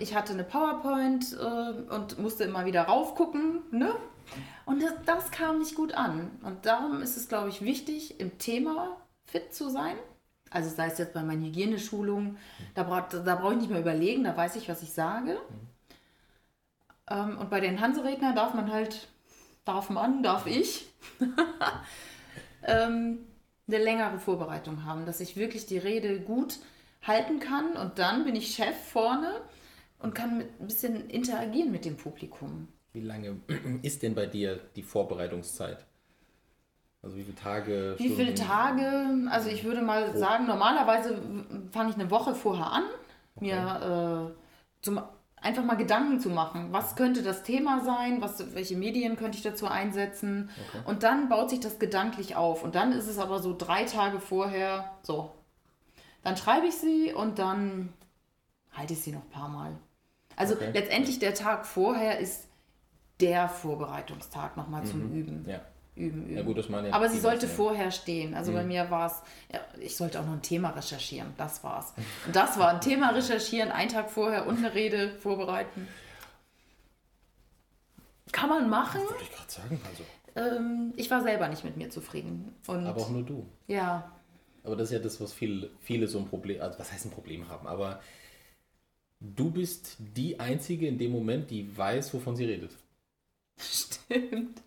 [0.00, 3.94] Ich hatte eine PowerPoint äh, und musste immer wieder raufgucken, ne?
[4.64, 6.30] Und das, das kam nicht gut an.
[6.42, 9.96] Und darum ist es, glaube ich, wichtig, im Thema fit zu sein.
[10.50, 12.38] Also sei es jetzt bei meinen Hygieneschulungen,
[12.74, 15.38] da, bra da brauche ich nicht mehr überlegen, da weiß ich, was ich sage.
[17.10, 19.08] Ähm, und bei den Hanseredner darf man halt,
[19.64, 20.86] darf man, darf ich,
[22.62, 23.26] ähm,
[23.66, 26.58] eine längere Vorbereitung haben, dass ich wirklich die Rede gut
[27.02, 29.40] halten kann und dann bin ich Chef vorne
[29.98, 32.68] und kann mit, ein bisschen interagieren mit dem Publikum.
[32.92, 33.36] Wie lange
[33.82, 35.84] ist denn bei dir die Vorbereitungszeit?
[37.02, 37.94] Also wie viele Tage?
[37.98, 38.50] Wie viele Stunden?
[38.50, 39.30] Tage?
[39.30, 41.20] Also ich würde mal sagen, normalerweise
[41.70, 42.84] fange ich eine Woche vorher an,
[43.40, 45.02] mir äh, zum,
[45.36, 46.68] einfach mal Gedanken zu machen.
[46.70, 48.22] Was könnte das Thema sein?
[48.22, 50.48] Was, welche Medien könnte ich dazu einsetzen?
[50.86, 52.64] Und dann baut sich das gedanklich auf.
[52.64, 55.30] Und dann ist es aber so drei Tage vorher, so.
[56.22, 57.92] Dann schreibe ich sie und dann
[58.76, 59.72] halte ich sie noch ein paar Mal.
[60.36, 60.70] Also Okay.
[60.72, 62.48] letztendlich der Tag vorher ist
[63.20, 65.44] der Vorbereitungstag nochmal zum Üben.
[65.48, 65.60] Ja.
[65.96, 66.36] Üben, üben.
[66.36, 68.34] Ja gut, das meine Aber sie sollte vorher stehen.
[68.34, 71.32] Also bei mir war es, ja, ich sollte auch noch ein Thema recherchieren.
[71.36, 71.94] Das war's.
[72.26, 75.86] Und das war ein Thema recherchieren, einen Tag vorher und eine Rede vorbereiten.
[78.32, 79.00] Kann man machen.
[79.02, 80.02] Wollte ich gerade sagen, also.
[80.36, 82.52] Ähm, ich war selber nicht mit mir zufrieden.
[82.66, 83.46] Und Aber auch nur du.
[83.68, 84.10] ja,
[84.64, 87.10] Aber das ist ja das, was viele, viele so ein Problem, also was heißt ein
[87.12, 88.00] Problem haben, aber
[89.20, 92.70] du bist die Einzige in dem Moment, die weiß, wovon sie redet.
[93.58, 94.60] stimmt.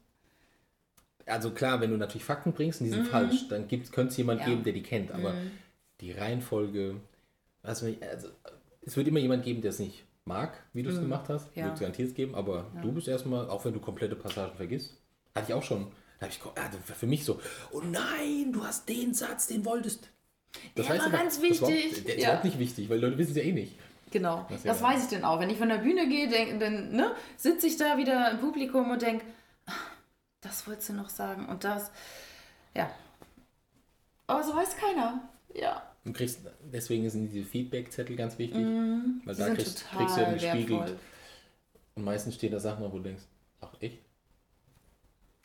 [1.26, 4.40] Also klar, wenn du natürlich Fakten bringst und die sind falsch, dann könnte es jemand
[4.42, 4.44] Mhm.
[4.44, 4.48] Ja.
[4.48, 4.52] Mhm.
[4.52, 5.34] geben, der die kennt, aber
[6.00, 6.96] die Reihenfolge,
[7.64, 8.30] also, also
[8.82, 11.60] es wird immer jemand geben, der es nicht mag, wie du es gemacht hast, Mhm.
[11.60, 11.66] Ja.
[11.66, 14.94] wird es garantiert geben, aber du bist erstmal, auch wenn du komplette Passagen vergisst,
[15.36, 15.88] hatte ich auch schon,
[16.20, 20.10] da habe ich, also für mich so, oh nein, du hast den Satz, den wolltest.
[20.76, 22.04] Das Der war aber- ganz das war- wichtig.
[22.06, 22.28] Der ist Ja.
[22.30, 23.76] überhaupt nicht wichtig, weil Leute wissen es ja eh nicht.
[24.12, 25.40] Genau, Das das, weiß ich dann auch.
[25.40, 28.90] Wenn ich von der Bühne gehe, denk, dann ne, sitze ich da wieder im Publikum
[28.90, 29.26] und denke,
[30.42, 31.92] das wolltest du noch sagen und das.
[32.74, 32.90] Ja.
[34.28, 35.22] Aber so weiß keiner.
[35.54, 35.82] Ja.
[36.06, 39.22] Du kriegst, deswegen sind diese Feedback-Zettel ganz wichtig, weil Mhm.
[39.24, 40.70] Die da sind kriegst, total kriegst du ja gespiegelt.
[40.80, 41.00] wertvoll.
[41.96, 43.24] Und meistens stehen da Sachen, wo du denkst,
[43.60, 44.00] ach echt?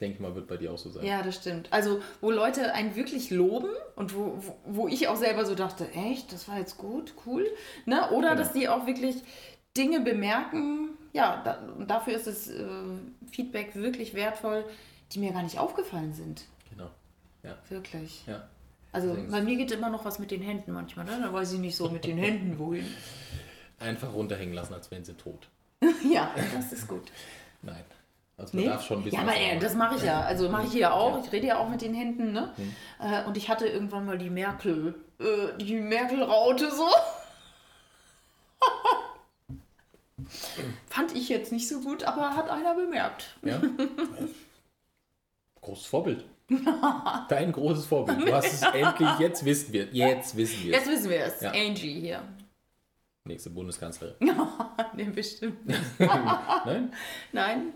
[0.03, 1.07] Denke ich mal, wird bei dir auch so sein.
[1.07, 1.69] Ja, das stimmt.
[1.73, 5.89] Also, wo Leute einen wirklich loben und wo, wo, wo ich auch selber so dachte,
[5.93, 7.47] echt, das war jetzt gut, cool.
[7.87, 8.11] Ne?
[8.11, 8.43] Oder Genau.
[8.43, 9.17] dass die auch wirklich
[9.77, 10.91] Dinge bemerken.
[11.15, 12.65] Ja, da, dafür ist das äh,
[13.31, 14.65] Feedback wirklich wertvoll,
[15.13, 16.45] die mir gar nicht aufgefallen sind.
[16.71, 16.91] Genau.
[17.45, 18.25] Ja, Wirklich.
[18.27, 18.49] ja.
[18.91, 21.19] Also Deswegen- bei mir geht immer noch was mit den Händen manchmal, ne?
[21.23, 22.87] Da weiß ich nicht so mit den Händen wohin.
[23.79, 25.49] Einfach runterhängen lassen, als wären sie tot.
[26.13, 27.11] ja, das ist gut.
[27.63, 27.85] Nein.
[28.39, 28.71] Also man Nee?
[28.71, 29.21] darf schon ein bisschen.
[29.21, 30.21] Ja, aber äh, das mache ich ja.
[30.23, 31.23] Also mache ich hier auch.
[31.25, 32.53] Ich rede ja auch mit den Händen, ne?
[32.99, 36.89] Äh, und ich hatte irgendwann mal die Merkel, äh, die Merkel-Raute so.
[40.89, 43.37] Fand ich jetzt nicht so gut, aber hat einer bemerkt.
[43.43, 43.61] Ja?
[45.61, 46.25] Großes Vorbild.
[47.29, 48.27] Dein großes Vorbild.
[48.27, 49.87] Du hast es endlich, jetzt wissen wir.
[49.93, 50.73] Jetzt wissen wir.
[50.73, 51.41] Jetzt wissen wir es.
[51.41, 51.51] Ja.
[51.53, 52.23] Angie hier.
[53.25, 54.17] Nächste Bundeskanzlerin.
[54.95, 55.59] nee, bestimmt.
[55.99, 56.93] Nein?
[57.33, 57.73] Nein.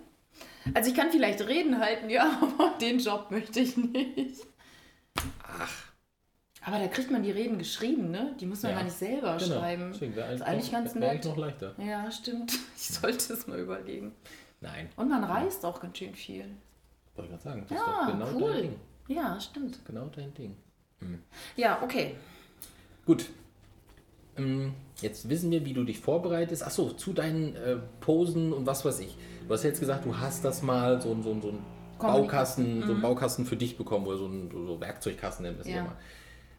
[0.75, 4.43] Also ich kann vielleicht Reden halten, ja, aber den Job möchte ich nicht.
[5.43, 5.73] Ach.
[6.63, 8.35] Aber da kriegt man die Reden geschrieben, ne?
[8.41, 8.79] Die muss man Ja.
[8.79, 9.61] gar nicht selber Genau.
[9.61, 9.91] schreiben.
[9.93, 11.11] Deswegen wäre ist eigentlich, eigentlich noch, ganz nett.
[11.11, 11.75] eigentlich noch leichter.
[11.79, 12.53] Ja, stimmt.
[12.77, 14.13] Ich sollte es mal überlegen.
[14.61, 14.89] Nein.
[14.97, 16.45] Und man reist auch ganz schön viel.
[17.15, 18.53] Wollte gerade sagen, das Ja, ist doch genau cool.
[18.53, 18.77] dein Ding.
[19.09, 19.85] Ja, stimmt.
[19.87, 20.57] Genau dein Ding.
[21.57, 22.17] Ja, okay.
[23.05, 23.27] Gut.
[24.37, 26.65] Ähm, Jetzt wissen wir, wie du dich vorbereitest.
[26.65, 29.17] Achso, zu deinen äh, Posen und was weiß ich.
[29.47, 31.63] Du hast jetzt gesagt, du hast das mal so, so, so einen
[31.99, 35.69] Baukasten, so einen Baukasten für dich bekommen oder so einen so Werkzeugkasten nennen wir es
[35.69, 35.85] Ja.
[35.85, 35.97] mal.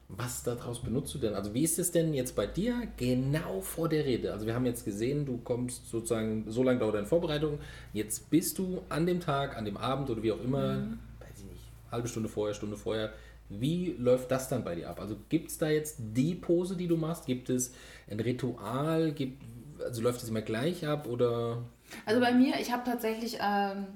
[0.10, 1.34] Was daraus benutzt du denn?
[1.34, 4.32] Also wie ist es denn jetzt bei dir genau vor der Rede?
[4.32, 7.60] Also wir haben jetzt gesehen, du kommst sozusagen, so lange dauert deine Vorbereitung.
[7.92, 10.78] Jetzt bist du an dem Tag, an dem Abend oder wie auch immer,
[11.20, 13.12] weiß ich nicht, halbe Stunde vorher, Stunde vorher.
[13.50, 15.02] Wie läuft das dann bei dir ab?
[15.02, 17.26] Also gibt es da jetzt die Pose, die du machst?
[17.26, 17.74] Gibt es
[18.10, 19.12] ein Ritual?
[19.12, 19.44] Gibt,
[19.84, 21.64] also läuft es immer gleich ab oder?
[22.06, 23.88] Also bei mir, ich habe tatsächlich ähm,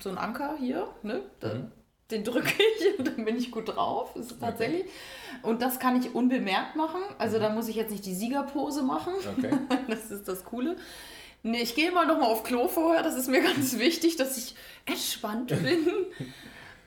[0.00, 1.22] so einen Anker hier, ne?
[1.40, 1.72] Da, Mhm.
[2.10, 4.14] Den drücke ich und dann bin ich gut drauf.
[4.14, 4.84] Ist tatsächlich.
[5.42, 7.00] Und das kann ich unbemerkt machen.
[7.18, 9.14] Also da muss ich jetzt nicht die Siegerpose machen.
[9.38, 9.50] Okay.
[9.88, 10.76] Das ist das Coole.
[11.42, 13.02] Nee, ich gehe mal nochmal auf Klo vorher.
[13.02, 14.54] Das ist mir ganz wichtig, dass ich
[14.86, 15.86] entspannt bin.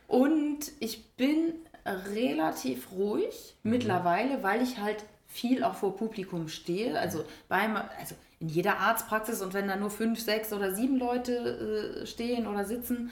[0.07, 1.53] Und ich bin
[1.85, 6.99] relativ ruhig mittlerweile, weil ich halt viel auch vor Publikum stehe.
[6.99, 12.01] Also beim, also in jeder Arztpraxis und wenn da nur fünf, sechs oder sieben Leute
[12.03, 13.11] äh, stehen oder sitzen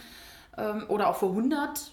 [0.58, 1.92] ähm, oder auch vor 100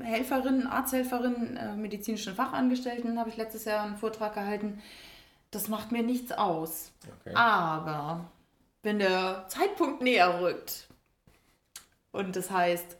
[0.00, 4.82] Helferinnen, Arzthelferinnen, äh, medizinischen Fachangestellten habe ich letztes Jahr einen Vortrag gehalten.
[5.50, 6.90] Das macht mir nichts aus.
[7.20, 7.34] okay.
[7.34, 8.24] Aber
[8.82, 10.88] wenn der Zeitpunkt näher rückt
[12.12, 12.96] und das heißt,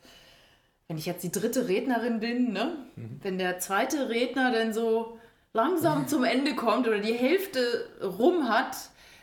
[0.89, 2.77] wenn ich jetzt die dritte Rednerin bin, ne,
[3.23, 5.19] wenn der zweite Redner dann so
[5.53, 8.77] langsam zum Ende kommt oder die Hälfte rum hat,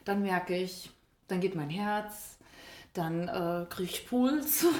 [0.05, 0.89] dann merke ich,
[1.27, 2.37] dann geht mein Herz,
[2.93, 4.65] dann äh, kriege ich Puls,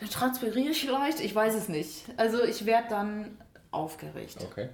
[0.00, 2.04] dann transpiriere ich vielleicht, ich weiß es nicht.
[2.16, 3.38] Also ich werde dann
[3.70, 4.36] aufgeregt.
[4.42, 4.68] Okay.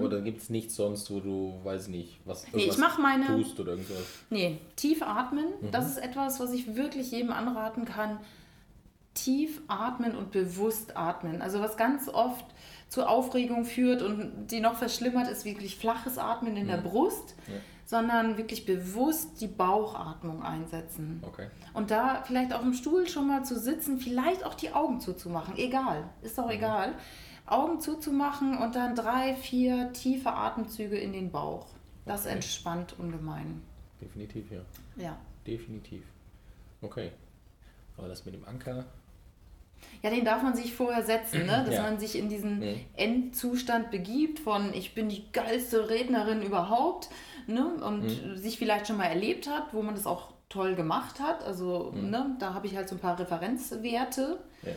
[0.00, 2.50] Oder gibt es nichts sonst, wo du, weiß nicht, was Mhm.
[2.54, 4.04] Nee, ich mach meine- tust oder irgendwas?
[4.30, 8.18] Nee, tief atmen, das ist etwas, was ich wirklich jedem anraten kann.
[9.14, 11.42] Tief atmen und bewusst atmen.
[11.42, 12.44] Also was ganz oft
[12.92, 17.54] zu Aufregung führt und die noch verschlimmert, ist wirklich flaches Atmen in der Brust, Ja.
[17.86, 21.22] sondern wirklich bewusst die Bauchatmung einsetzen.
[21.26, 21.48] Okay.
[21.72, 25.56] Und da vielleicht auf dem Stuhl schon mal zu sitzen, vielleicht auch die Augen zuzumachen,
[25.56, 26.92] egal, ist doch egal.
[27.46, 31.68] Augen zuzumachen und dann drei, vier tiefe Atemzüge in den Bauch.
[32.04, 32.34] Das Okay.
[32.34, 33.62] entspannt ungemein.
[34.02, 34.60] Definitiv, ja.
[34.96, 35.16] Ja.
[35.46, 36.04] Definitiv.
[36.82, 37.12] Okay.
[37.96, 38.84] Aber das mit dem Anker,
[40.02, 41.62] Ja, den darf man sich vorher setzen, ne?
[41.66, 41.82] dass Ja.
[41.82, 42.80] man sich in diesen Mhm.
[42.96, 47.08] Endzustand begibt von ich bin die geilste Rednerin überhaupt
[47.46, 47.66] ne?
[47.84, 48.36] und Mhm.
[48.36, 51.44] sich vielleicht schon mal erlebt hat, wo man das auch toll gemacht hat.
[51.44, 52.10] Also Mhm.
[52.10, 52.36] ne?
[52.38, 54.72] da habe ich halt so ein paar Referenzwerte, ja.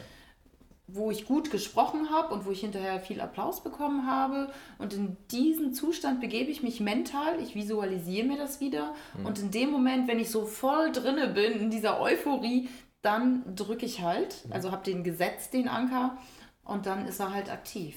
[0.87, 4.51] wo ich gut gesprochen habe und wo ich hinterher viel Applaus bekommen habe.
[4.77, 8.93] Und in diesen Zustand begebe ich mich mental, ich visualisiere mir das wieder.
[9.17, 9.25] Mhm.
[9.25, 12.69] Und in dem Moment, wenn ich so voll drinne bin, in dieser Euphorie,
[13.05, 14.53] dann drücke ich halt, Mhm.
[14.53, 16.17] also habe den gesetzt, den Anker,
[16.63, 17.95] und dann ist er halt aktiv.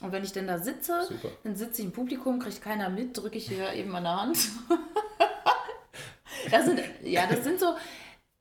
[0.00, 1.28] Und wenn ich denn da sitze, Super.
[1.42, 4.38] dann sitze ich im Publikum, kriegt keiner mit, drücke ich hier eben an der Hand.
[6.50, 7.74] das sind, ja, das sind so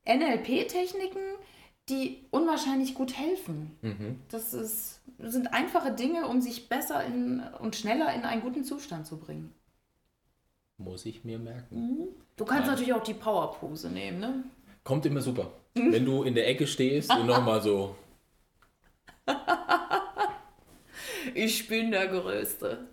[0.08, 1.21] NLP-Techniken,
[1.89, 3.78] die unwahrscheinlich gut helfen.
[3.82, 4.19] Mhm.
[4.30, 8.63] Das, ist, das sind einfache Dinge, um sich besser in, und schneller in einen guten
[8.63, 9.54] Zustand zu bringen.
[10.78, 12.08] Muss ich mir merken.
[12.36, 14.43] Du kannst natürlich auch die Powerpose nehmen, ne?
[14.84, 15.52] Kommt immer super.
[15.78, 17.96] Wenn du in der Ecke stehst und nochmal so,
[21.34, 22.88] Ich bin der Größte.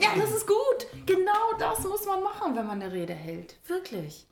[0.00, 0.86] Ja, das ist gut.
[1.06, 3.56] Genau das muss man machen, wenn man eine Rede hält.
[3.66, 4.26] Wirklich.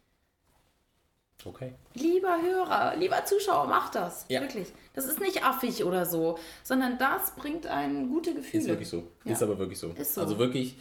[1.45, 1.75] okay.
[1.95, 4.27] Lieber Hörer, lieber Zuschauer, mach das.
[4.29, 4.41] Ja.
[4.41, 4.73] Wirklich.
[4.95, 8.63] Das ist nicht affig oder so, sondern das bringt einen gute Gefühle.
[8.63, 9.09] Ist wirklich so.
[9.25, 9.33] Ja.
[9.33, 9.91] Ist aber wirklich so.
[9.91, 10.23] Ist so.
[10.23, 10.79] Also wirklich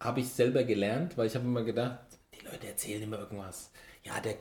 [0.00, 2.00] habe ich selber gelernt, weil ich habe immer gedacht,
[2.34, 3.70] die Leute erzählen immer irgendwas.
[4.02, 4.36] Ja, der,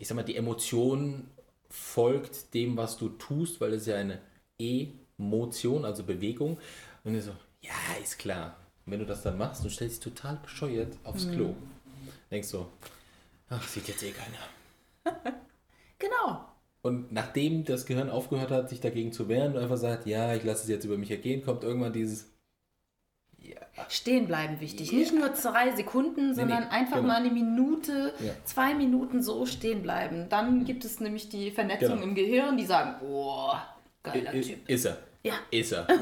[0.00, 1.28] ich sag mal, die Emotion
[1.68, 4.18] folgt dem, was du tust, weil es ja eine
[4.58, 6.58] Emotion, also Bewegung.
[7.04, 8.56] Und ich so, ja, ist klar.
[8.86, 11.32] Und wenn du das dann machst und stellst dich total bescheuert aufs Mhm.
[11.32, 11.54] Klo,
[12.30, 12.66] denkst so,
[13.50, 15.36] ach, sieht jetzt eh keiner.
[15.98, 16.46] Genau.
[16.80, 20.44] Und nachdem das Gehirn aufgehört hat, sich dagegen zu wehren und einfach sagt, ja, ich
[20.44, 22.29] lasse es jetzt über mich ergehen, kommt irgendwann dieses,
[23.88, 24.92] Stehen bleiben wichtig.
[24.92, 24.98] Ja.
[24.98, 27.08] Nicht nur zwei Sekunden, sondern nee, einfach genau.
[27.08, 28.32] mal eine Minute, Ja.
[28.44, 30.28] zwei Minuten so stehen bleiben.
[30.28, 32.02] Dann gibt es nämlich die Vernetzung Genau.
[32.02, 33.62] im Gehirn, die sagen, boah,
[34.02, 34.68] geiler I- Typ.
[34.68, 34.98] Ist er.
[35.22, 35.34] Ja.
[35.50, 35.86] Ist er.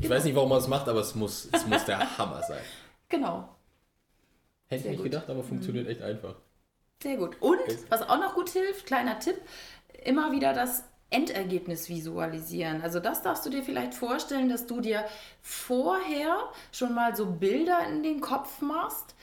[0.00, 2.60] Ich weiß nicht, warum er es macht, aber es muss, es muss der Hammer sein.
[3.08, 3.48] Genau.
[4.68, 5.04] Hätte ich nicht gut.
[5.10, 6.36] gedacht, aber funktioniert echt einfach.
[7.02, 7.36] Sehr gut.
[7.40, 9.36] Und was auch noch gut hilft, kleiner Tipp,
[10.04, 12.82] immer wieder das Endergebnis visualisieren.
[12.82, 15.04] Also das darfst du dir vielleicht vorstellen, dass du dir
[15.40, 16.36] vorher
[16.70, 19.14] schon mal so Bilder in den Kopf machst,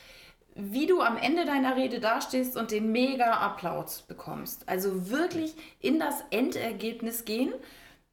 [0.55, 4.67] wie du am Ende deiner Rede dastehst und den mega Applaus bekommst.
[4.67, 7.53] Also wirklich in das Endergebnis gehen,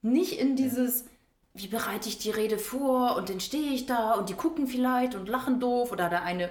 [0.03, 1.07] nicht in dieses,
[1.55, 5.15] wie bereite ich die Rede vor und dann stehe ich da und die gucken vielleicht
[5.15, 6.51] und lachen doof oder der eine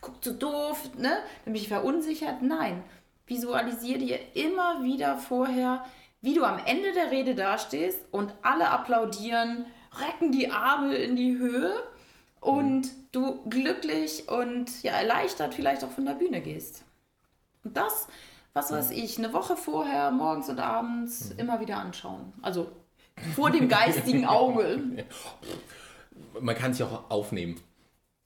[0.00, 1.16] guckt so doof, ne?
[1.46, 2.42] Bin ich verunsichert.
[2.42, 2.82] Nein,
[3.26, 5.84] visualisiere dir immer wieder vorher,
[6.24, 9.66] wie du am Ende der Rede dastehst und alle applaudieren,
[10.00, 11.74] recken die Arme in die Höhe
[12.40, 16.82] und du glücklich und ja, erleichtert vielleicht auch von der Bühne gehst.
[17.62, 18.08] Und das,
[18.54, 21.40] was weiß ich, eine Woche vorher, morgens und abends mhm.
[21.40, 22.32] immer wieder anschauen.
[22.40, 22.72] Also
[23.34, 25.04] vor dem geistigen Auge.
[26.40, 27.60] Man kann sich auch aufnehmen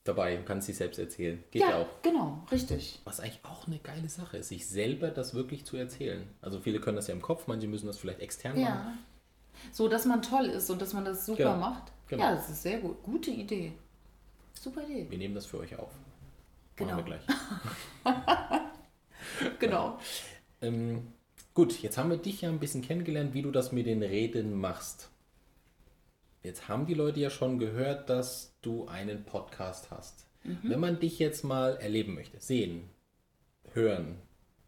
[0.09, 1.43] dabei, kann sich selbst erzählen.
[1.51, 1.87] Geht ja, ja, auch.
[2.03, 3.01] Genau, richtig.
[3.05, 6.27] Was eigentlich auch eine geile Sache ist, sich selber das wirklich zu erzählen.
[6.41, 8.71] Also viele können das ja im Kopf, manche müssen das vielleicht extern ja.
[8.71, 8.99] machen.
[9.73, 11.57] So, dass man toll ist und dass man das super genau.
[11.57, 11.93] macht.
[12.09, 12.23] Genau.
[12.23, 13.03] Ja, das ist sehr gut.
[13.03, 13.73] Gute Idee.
[14.55, 15.07] Super Idee.
[15.09, 15.91] Wir nehmen das für euch auf.
[16.77, 16.97] Genau.
[16.97, 17.19] Machen wir
[18.05, 18.63] gleich.
[19.59, 19.99] genau.
[20.63, 21.09] Ähm,
[21.55, 24.55] gut, jetzt haben wir dich ja ein bisschen kennengelernt, wie du das mit den Reden
[24.59, 25.11] machst.
[26.49, 30.27] Jetzt haben die Leute ja schon gehört, dass du einen Podcast hast.
[30.45, 30.61] Mhm.
[30.63, 32.89] Wenn man dich jetzt mal erleben möchte, sehen,
[33.75, 34.17] hören,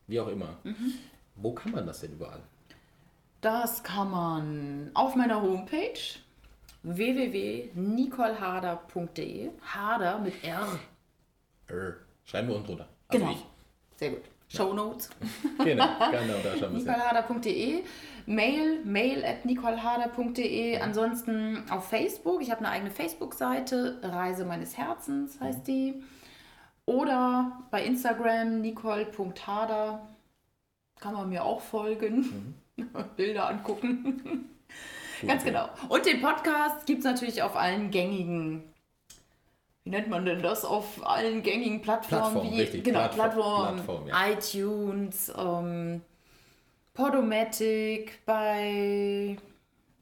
[0.06, 0.92] wie auch immer, mhm.
[1.36, 2.42] wo kann man das denn überall?
[3.40, 5.98] Das kann man auf meiner Homepage
[6.82, 9.48] www.nicoleharder.de.
[9.62, 10.78] Harder mit R.
[11.68, 11.96] R.
[12.26, 12.90] Schreiben wir unten drunter.
[13.08, 13.38] Also genau.
[13.38, 13.46] Ich.
[13.96, 14.24] Sehr gut.
[14.52, 15.10] Show Notes.
[15.64, 17.84] genau, genau, da schauen wir nicoleharder.de.
[18.26, 20.78] Mail, mail at nicoleharder.de.
[20.78, 22.42] Ansonsten auf Facebook.
[22.42, 24.00] Ich habe eine eigene Facebook-Seite.
[24.02, 26.02] Reise meines Herzens heißt die.
[26.84, 30.08] Oder bei Instagram nicole.harder.
[31.00, 32.54] Kann man mir auch folgen.
[32.76, 32.88] Mhm.
[33.16, 34.50] Bilder angucken.
[35.26, 35.68] Ganz genau.
[35.88, 38.64] Und den Podcast gibt es natürlich auf allen gängigen,
[39.90, 42.32] wie nennt man denn das, auf allen gängigen Plattformen.
[42.32, 42.84] Plattform, wie, richtig.
[42.84, 44.28] Genau, Plattformen, Plattform, ja.
[44.28, 46.02] iTunes, ähm,
[46.94, 49.36] Podomatic, bei,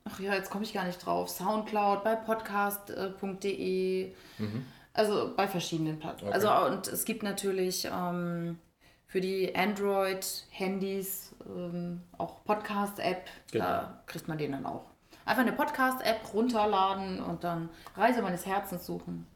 [0.04, 4.66] ach ja, jetzt komme ich gar nicht drauf, Soundcloud, bei podcast.de, mhm.
[4.92, 6.34] also bei verschiedenen Plattformen.
[6.34, 6.46] Okay.
[6.46, 8.58] Also und es gibt natürlich ähm,
[9.06, 13.64] für die Android-Handys ähm, auch Podcast-App, genau.
[13.64, 14.84] da kriegt man den dann auch.
[15.24, 19.26] Einfach eine Podcast-App runterladen und dann Reise meines Herzens suchen.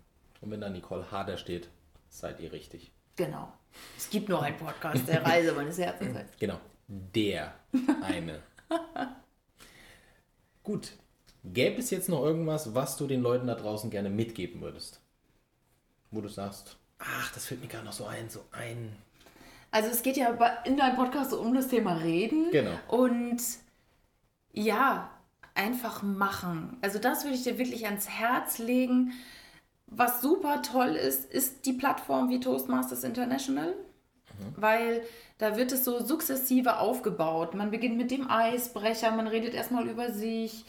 [0.43, 1.71] Und wenn da Nicole Harder steht,
[2.09, 2.93] seid ihr richtig.
[3.17, 3.51] Genau.
[3.97, 6.39] Es gibt nur einen Podcast, der Reise meines Herzens heißt.
[6.39, 6.61] Genau.
[6.89, 7.55] Der
[8.03, 8.43] eine.
[10.63, 10.93] Gut.
[11.45, 15.01] Gäbe es jetzt noch irgendwas, was du den Leuten da draußen gerne mitgeben würdest?
[16.11, 18.95] Wo du sagst, ach, das fällt mir gar noch so ein, so ein.
[19.71, 20.31] Also es geht ja
[20.65, 22.51] in deinem Podcast um das Thema Reden.
[22.51, 22.79] Genau.
[22.89, 23.41] Und
[24.53, 25.11] ja,
[25.55, 26.77] einfach machen.
[26.83, 29.13] Also das würde ich dir wirklich ans Herz legen.
[29.95, 34.55] Was super toll ist, ist die Plattform wie Toastmasters International, mhm.
[34.57, 35.03] weil
[35.39, 37.55] da wird es so sukzessive aufgebaut.
[37.55, 40.65] Man beginnt mit dem Eisbrecher, man redet erstmal über sich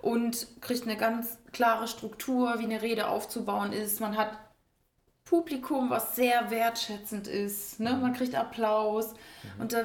[0.00, 4.00] und kriegt eine ganz klare Struktur, wie eine Rede aufzubauen ist.
[4.00, 4.38] Man hat
[5.24, 7.78] Publikum, was sehr wertschätzend ist.
[7.78, 7.96] Ne?
[8.00, 9.12] Man kriegt Applaus
[9.54, 9.60] mhm.
[9.60, 9.84] und da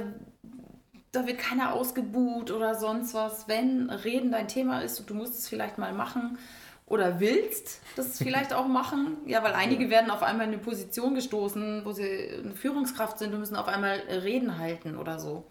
[1.12, 3.48] da wird keiner ausgebuht oder sonst was.
[3.48, 6.38] Wenn Reden dein Thema ist und du musst es vielleicht mal machen
[6.88, 11.16] oder willst das vielleicht auch machen, ja, weil einige werden auf einmal in eine Position
[11.16, 15.46] gestoßen, wo sie eine Führungskraft sind und müssen auf einmal Reden halten oder so.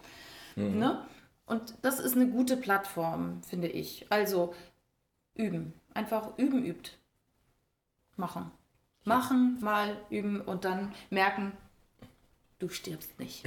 [0.55, 0.79] Mhm.
[0.79, 1.05] Ne?
[1.45, 4.07] Und das ist eine gute Plattform, finde ich.
[4.09, 4.55] Also
[5.35, 5.73] üben.
[5.93, 6.91] Einfach üben, übt.
[8.15, 8.51] Machen.
[9.05, 11.53] Machen, mal üben und dann merken,
[12.57, 13.43] du stirbst nicht.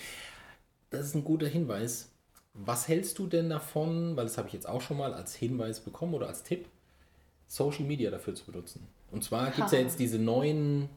[0.90, 2.10] das ist ein guter Hinweis.
[2.52, 5.80] Was hältst du denn davon, weil das habe ich jetzt auch schon mal als Hinweis
[5.80, 6.68] bekommen oder als Tipp,
[7.52, 8.88] Social Media dafür zu benutzen?
[9.10, 10.88] Und zwar gibt es ja jetzt diese neuen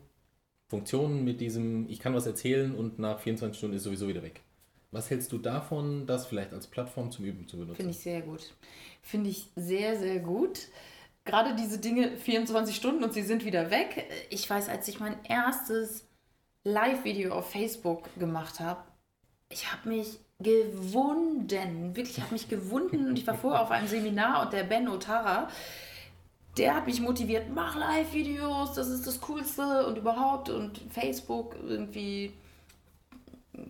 [0.69, 4.41] Funktionen mit diesem, ich kann was erzählen und nach 24 Stunden ist sowieso wieder weg.
[4.91, 7.75] Was hältst du davon, das vielleicht als Plattform zum Üben zu benutzen?
[7.75, 8.53] Finde ich sehr gut.
[9.01, 10.69] Finde ich sehr, sehr gut.
[11.25, 14.09] Gerade diese Dinge 24 Stunden und sie sind wieder weg.
[14.29, 16.07] Ich weiß, als ich mein erstes
[16.63, 18.79] Live-Video auf Facebook gemacht habe,
[19.49, 23.87] ich habe mich gewunden, wirklich, ich habe mich gewunden und ich war vorher auf einem
[23.87, 25.49] Seminar und der Ben Otara,
[26.57, 32.33] der hat mich motiviert, mach Live-Videos, das ist das Coolste und überhaupt und Facebook irgendwie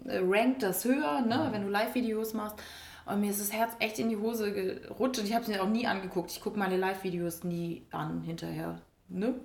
[0.05, 2.57] äh, rankt das höher, ne, wenn du Live-Videos machst.
[3.05, 5.61] Und mir ist das Herz echt in die Hose gerutscht und ich habe es mir
[5.61, 6.31] auch nie angeguckt.
[6.31, 8.81] Ich gucke meine Live-Videos nie an hinterher.
[9.09, 9.35] Ne?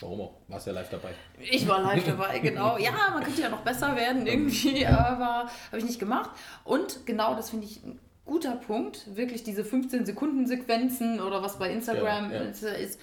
[0.00, 0.34] Warum auch?
[0.48, 1.10] Warst ja live dabei.
[1.38, 2.78] Ich war live dabei, genau.
[2.78, 6.30] Ja, man könnte ja noch besser werden irgendwie, aber habe ich nicht gemacht.
[6.64, 7.82] Und genau das finde ich
[8.24, 9.14] guter Punkt.
[9.16, 12.48] Wirklich diese 15-Sekunden-Sequenzen oder was bei Instagram ja, ja.
[12.72, 12.98] ist,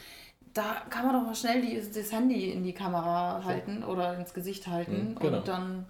[0.53, 4.33] da kann man doch mal schnell die, das Handy in die Kamera halten oder ins
[4.33, 5.37] Gesicht halten Mhm, genau.
[5.39, 5.85] und dann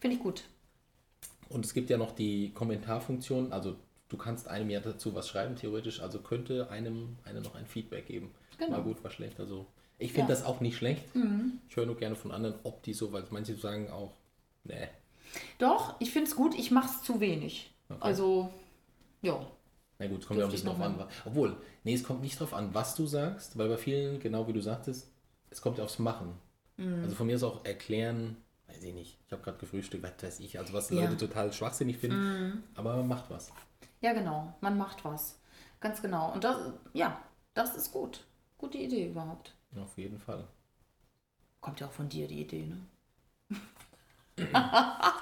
[0.00, 0.44] finde ich gut.
[1.48, 3.76] Und es gibt ja noch die Kommentarfunktion, also
[4.08, 8.06] du kannst einem ja dazu was schreiben, theoretisch, also könnte einem, einem noch ein Feedback
[8.06, 8.30] geben.
[8.58, 8.72] Genau.
[8.72, 9.40] Mal gut, war schlecht.
[9.40, 9.66] Also
[9.98, 10.36] ich finde Ja.
[10.36, 10.40] Mhm.
[10.40, 11.04] das auch nicht schlecht.
[11.68, 14.12] Ich höre nur gerne von anderen, ob die so, weil manche sagen auch,
[14.64, 14.88] nee.
[15.58, 17.70] Doch, ich finde es gut, ich mache es zu wenig.
[18.00, 18.50] Also,
[19.22, 19.46] ja.
[19.98, 21.06] Na gut, es kommt ja auch ein bisschen drauf an.
[21.26, 24.52] Obwohl, nee, es kommt nicht drauf an, was du sagst, weil bei vielen, genau wie
[24.52, 25.10] du sagtest,
[25.50, 26.38] es kommt ja aufs Machen.
[26.78, 27.02] Mhm.
[27.02, 28.36] Also von mir ist auch erklären,
[28.68, 30.96] weiß ich nicht, ich habe gerade gefrühstückt, was weiß ich, also was Ja.
[30.96, 31.02] Mhm.
[31.02, 33.52] Leute total schwachsinnig finden, aber man macht was.
[34.00, 34.54] Ja, genau.
[34.60, 35.38] Man macht was.
[35.80, 36.32] Ganz genau.
[36.32, 36.56] Und das,
[36.94, 37.20] ja,
[37.54, 38.24] das ist gut.
[38.56, 39.54] Gute Idee überhaupt.
[39.76, 40.46] Auf jeden Fall.
[41.60, 42.80] Kommt ja auch von dir, die Idee, ne?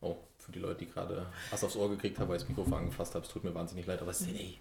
[0.00, 0.16] Oh,
[0.52, 3.14] für die Leute, die gerade was aufs Ohr gekriegt haben, weil ich das Mikrofon angefasst
[3.14, 4.58] habe, es tut mir wahnsinnig leid, aber es ist, ey,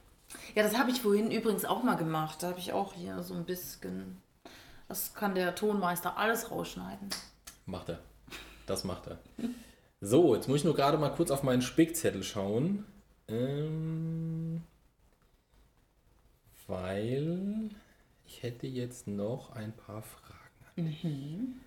[0.56, 2.42] Ja, das habe ich vorhin übrigens auch mal gemacht.
[2.42, 4.22] Da habe ich auch hier so ein bisschen.
[4.88, 7.10] Das kann der Tonmeister alles rausschneiden.
[7.66, 8.00] macht er.
[8.66, 9.20] Das macht er.
[10.00, 12.86] So, jetzt muss ich nur gerade mal kurz auf meinen Spickzettel schauen.
[13.28, 14.64] Ähm,
[16.68, 17.70] weil
[18.26, 21.62] ich hätte jetzt noch ein paar Fragen.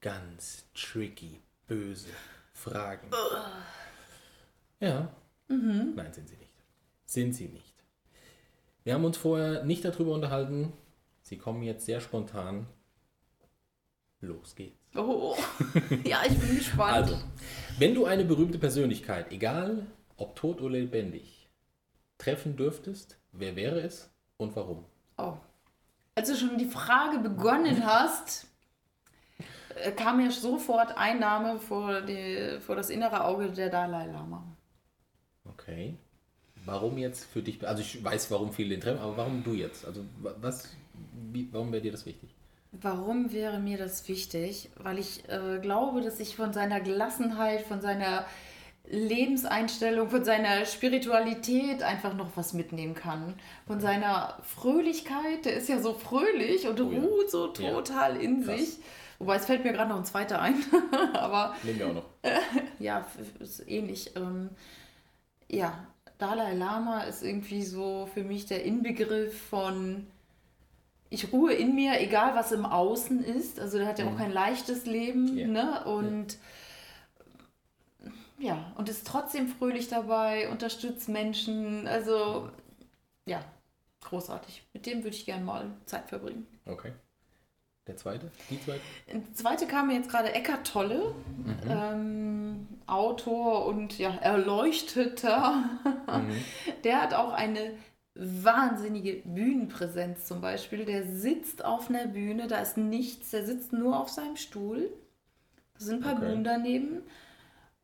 [0.00, 2.08] Ganz tricky, böse
[2.54, 3.10] Fragen.
[4.80, 5.14] Ja.
[5.48, 6.52] Nein, sind sie nicht.
[7.04, 7.74] Sind sie nicht.
[8.84, 10.72] Wir haben uns vorher nicht darüber unterhalten.
[11.22, 12.66] Sie kommen jetzt sehr spontan.
[14.20, 14.78] Los geht's.
[14.96, 15.36] Oh,
[16.04, 16.94] ja, ich bin gespannt.
[16.94, 17.18] Also,
[17.78, 19.86] wenn du eine berühmte Persönlichkeit, egal
[20.16, 21.48] ob tot oder lebendig,
[22.18, 24.84] treffen dürftest, wer wäre es und warum?
[25.18, 25.34] Oh.
[26.14, 28.46] Als du schon die Frage begonnen hast,
[29.96, 34.42] kam mir sofort ein Name vor, die, vor das innere Auge der Dalai Lama.
[35.48, 35.94] Okay.
[36.64, 37.66] Warum jetzt für dich?
[37.66, 39.84] Also ich weiß, warum viele den treffen, aber warum du jetzt?
[39.86, 40.70] Also wa- was?
[41.32, 42.30] Wie, warum wäre dir das wichtig?
[42.72, 44.70] Warum wäre mir das wichtig?
[44.76, 48.24] Weil ich äh, glaube, dass ich von seiner Gelassenheit, von seiner
[48.86, 53.34] Lebenseinstellung, von seiner Spiritualität einfach noch was mitnehmen kann.
[53.66, 57.00] Von seiner Fröhlichkeit, der ist ja so fröhlich und Oh ja.
[57.00, 57.70] ruht so Ja.
[57.72, 58.58] total in Krass.
[58.58, 58.78] sich.
[59.24, 60.62] Wobei es fällt mir gerade noch ein zweiter ein.
[61.14, 62.04] Aber Nehmen wir auch noch.
[62.78, 64.14] ja, f- ist ähnlich.
[64.16, 64.50] Ähm,
[65.50, 65.86] ja,
[66.18, 70.06] Dalai Lama ist irgendwie so für mich der Inbegriff von
[71.10, 73.60] ich ruhe in mir, egal was im Außen ist.
[73.60, 75.46] Also der hat ja auch kein leichtes Leben, Ja.
[75.46, 75.84] ne?
[75.84, 76.38] Und
[78.38, 81.86] ja, und ist trotzdem fröhlich dabei, unterstützt Menschen.
[81.86, 82.50] Also
[83.26, 83.40] ja,
[84.02, 84.64] großartig.
[84.74, 86.46] Mit dem würde ich gerne mal Zeit verbringen.
[86.66, 86.92] Okay.
[87.86, 88.30] Der zweite?
[88.48, 88.80] Die zweite?
[89.12, 91.14] Der zweite kam mir jetzt gerade Eckart Tolle,
[91.68, 95.64] ähm, Autor und ja, Erleuchteter.
[96.84, 97.74] Der hat auch eine
[98.14, 100.84] wahnsinnige Bühnenpräsenz zum Beispiel.
[100.86, 104.90] Der sitzt auf einer Bühne, da ist nichts, der sitzt nur auf seinem Stuhl.
[105.78, 106.24] Da sind ein paar Okay.
[106.26, 107.02] Blumen daneben.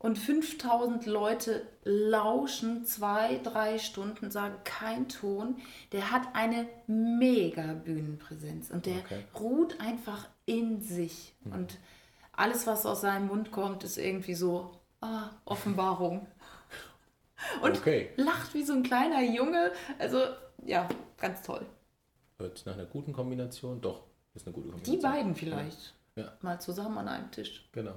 [0.03, 5.59] Und 5000 Leute lauschen zwei, drei Stunden, sagen kein Ton.
[5.93, 9.23] Der hat eine mega Bühnenpräsenz und der Okay.
[9.39, 11.35] ruht einfach in sich.
[11.45, 11.77] Und
[12.33, 14.71] alles, was aus seinem Mund kommt, ist irgendwie so
[15.03, 16.27] ah, Offenbarung.
[17.63, 18.11] Und Okay.
[18.17, 19.73] lacht wie so ein kleiner Junge.
[19.99, 20.19] Also,
[20.65, 20.89] ja,
[21.19, 21.65] ganz toll.
[22.39, 23.81] Hört nach einer guten Kombination.
[23.83, 25.03] Doch, ist eine gute Die Kombination.
[25.13, 25.95] beiden vielleicht.
[26.17, 26.33] Ja.
[26.43, 27.69] Mal zusammen an einem Tisch.
[27.73, 27.95] Genau.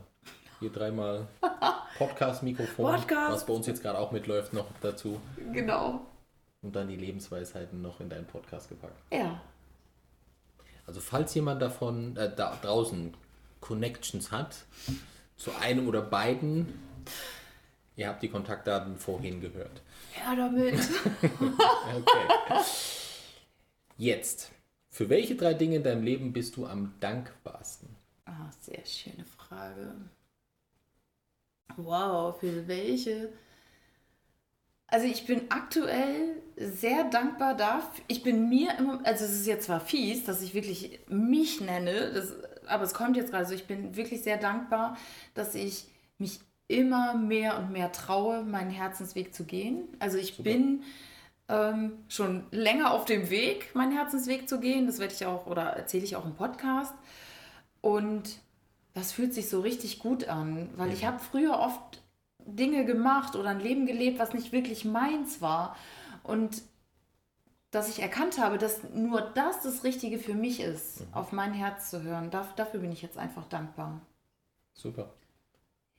[0.64, 1.28] Hier dreimal
[1.98, 3.34] Podcast-Mikrofon, Podcast.
[3.34, 5.20] was bei uns jetzt gerade auch mitläuft, noch dazu.
[5.52, 6.06] Genau.
[6.62, 8.98] Und dann die Lebensweisheiten noch in deinen Podcast gepackt.
[9.12, 9.42] Ja.
[10.88, 13.14] Also falls jemand davon äh, da draußen
[13.60, 14.56] Connections hat,
[15.36, 16.80] zu einem oder beiden,
[17.98, 19.82] ihr habt die Kontaktdaten vorhin gehört.
[20.18, 20.76] Ja, damit.
[21.94, 22.64] Okay.
[23.98, 24.50] Jetzt,
[24.90, 27.90] für welche drei Dinge in deinem Leben bist du am dankbarsten?
[28.24, 29.94] Ah, sehr schöne Frage.
[31.78, 33.32] Wow, für welche?
[34.88, 38.04] Also ich bin aktuell sehr dankbar dafür.
[38.08, 42.12] Ich bin mir immer, also es ist jetzt zwar fies, dass ich wirklich mich nenne,
[42.14, 42.36] das,
[42.68, 43.46] aber es kommt jetzt gerade.
[43.46, 44.96] Also ich bin wirklich sehr dankbar,
[45.34, 45.88] dass ich
[46.20, 49.88] mich immer mehr und mehr traue, meinen Herzensweg zu gehen.
[50.00, 50.84] Also ich bin
[51.50, 54.86] ähm, schon länger auf dem Weg, meinen Herzensweg zu gehen.
[54.86, 56.94] Das werde ich auch oder erzähle ich auch im Podcast.
[57.82, 58.38] Und
[58.94, 62.02] das fühlt sich so richtig gut an, weil ich habe früher oft
[62.46, 65.76] Dinge gemacht oder ein Leben gelebt, was nicht wirklich meins war.
[66.24, 66.62] Und
[67.72, 71.90] dass ich erkannt habe, dass nur das das Richtige für mich ist, auf mein Herz
[71.90, 72.30] zu hören.
[72.30, 74.00] Dafür bin ich jetzt einfach dankbar.
[74.74, 75.12] Super,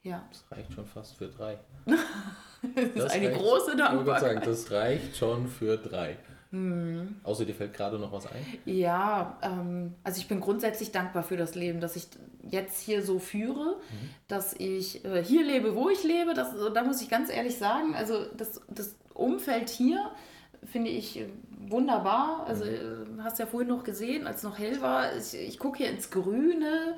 [0.03, 1.59] Ja, das reicht schon fast für drei.
[1.87, 4.47] das ist eine reicht- große Ich wollte gerade sagen, Dankbarkeit.
[4.47, 6.17] das reicht schon für drei.
[6.55, 7.17] Hm.
[7.25, 8.47] Außer dir fällt gerade noch was ein?
[8.65, 12.07] Ja, ähm, also ich bin grundsätzlich dankbar für das Leben, dass ich
[12.49, 14.11] jetzt hier so führe, mhm.
[14.29, 16.33] dass ich äh, hier lebe, wo ich lebe.
[16.33, 20.13] Das, da muss ich ganz ehrlich sagen, also das, das Umfeld hier
[20.63, 21.25] finde ich
[21.69, 22.45] wunderbar.
[22.47, 23.19] Also mhm.
[23.19, 25.91] Äh, hast ja vorhin noch gesehen, als es noch hell war, ich, ich gucke hier
[25.91, 26.95] ins Grüne.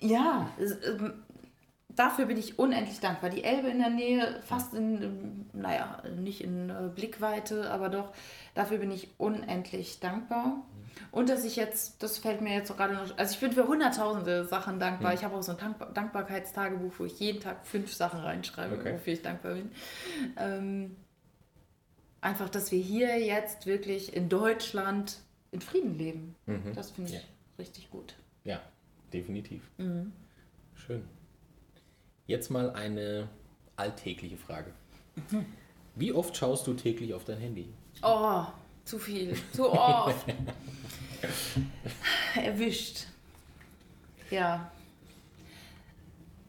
[0.00, 0.98] Ja, es, äh,
[1.96, 3.30] dafür bin ich unendlich dankbar.
[3.30, 8.12] Die Elbe in der Nähe, fast in, naja, nicht in äh, Blickweite, aber doch,
[8.54, 10.62] dafür bin ich unendlich dankbar.
[11.10, 14.44] Und dass ich jetzt, das fällt mir jetzt gerade noch, also ich bin für hunderttausende
[14.44, 15.12] Sachen dankbar.
[15.12, 15.18] Mhm.
[15.18, 18.94] Ich habe auch so ein Dankbar Dankbarkeitstagebuch, wo ich jeden Tag fünf Sachen reinschreibe, okay.
[18.94, 19.70] wofür ich dankbar bin.
[20.36, 20.96] Ähm,
[22.20, 25.18] einfach, dass wir hier jetzt wirklich in Deutschland
[25.50, 26.34] in Frieden leben.
[26.46, 26.72] Mhm.
[26.74, 27.22] Das finde ich ja.
[27.58, 28.14] richtig gut.
[28.44, 28.60] Ja,
[29.12, 29.62] definitiv.
[29.78, 30.12] Mhm.
[30.74, 31.04] Schön.
[32.26, 33.28] Jetzt mal eine
[33.76, 34.72] alltägliche Frage.
[35.30, 35.46] Mhm.
[35.94, 37.68] Wie oft schaust du täglich auf dein Handy?
[38.02, 38.44] Oh,
[38.84, 39.36] zu viel.
[39.52, 40.26] Zu oft.
[42.36, 43.06] Erwischt.
[44.30, 44.70] Ja.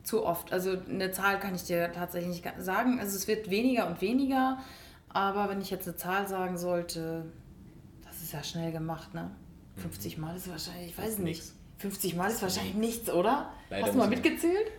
[0.04, 0.52] Zu oft.
[0.52, 3.00] Also eine Zahl kann ich dir tatsächlich nicht sagen.
[3.00, 4.60] Also es wird weniger und weniger.
[5.10, 7.26] Aber wenn ich jetzt eine Zahl sagen sollte,
[8.04, 9.32] das ist ja schnell gemacht, ne?
[9.78, 11.44] 50 Mal ist wahrscheinlich, ich weiß nicht.
[11.80, 13.52] 50 Mal ist wahrscheinlich nichts, oder?
[13.70, 14.72] Leider Hast du mal mitgezählt?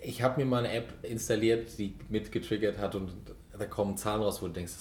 [0.00, 3.10] Ich habe mir mal eine App installiert, die mitgetriggert hat und
[3.58, 4.72] da kommen Zahlen raus, wo du denkst,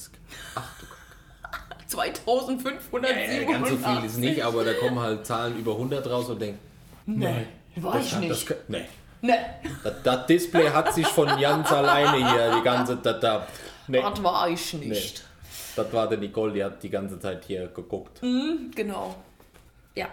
[0.56, 1.86] ach du Kacke.
[1.88, 6.30] 2500 ja, Ganz so viel ist nicht, aber da kommen halt Zahlen über 100 raus
[6.30, 6.60] und denkst,
[7.06, 7.46] nee,
[7.76, 8.32] nee war ich nicht.
[8.32, 8.86] Das, nee.
[9.22, 9.34] Nee.
[9.84, 13.48] Das, das, Display hat sich von ganz alleine hier die ganze Zeit da.
[13.88, 14.02] Nee.
[14.02, 14.90] Das war ich nicht.
[14.90, 15.22] Nee.
[15.76, 18.22] Das war der Nicole, die hat die ganze Zeit hier geguckt.
[18.22, 19.16] Mhm, genau.
[19.96, 20.08] Ja.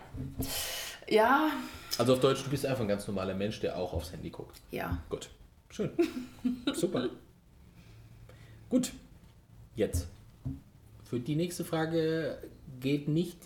[1.08, 1.50] Ja,
[1.98, 4.60] also auf Deutsch, du bist einfach ein ganz normaler Mensch, der auch aufs Handy guckt.
[4.70, 4.98] Ja.
[5.08, 5.30] Gut.
[5.70, 5.90] Schön.
[6.74, 7.08] Super.
[8.68, 8.92] Gut.
[9.76, 10.08] Jetzt.
[11.04, 12.38] Für die nächste Frage
[12.80, 13.38] geht nicht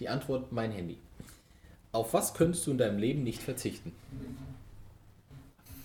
[0.00, 0.98] die Antwort mein Handy.
[1.92, 3.92] Auf was könntest du in deinem Leben nicht verzichten?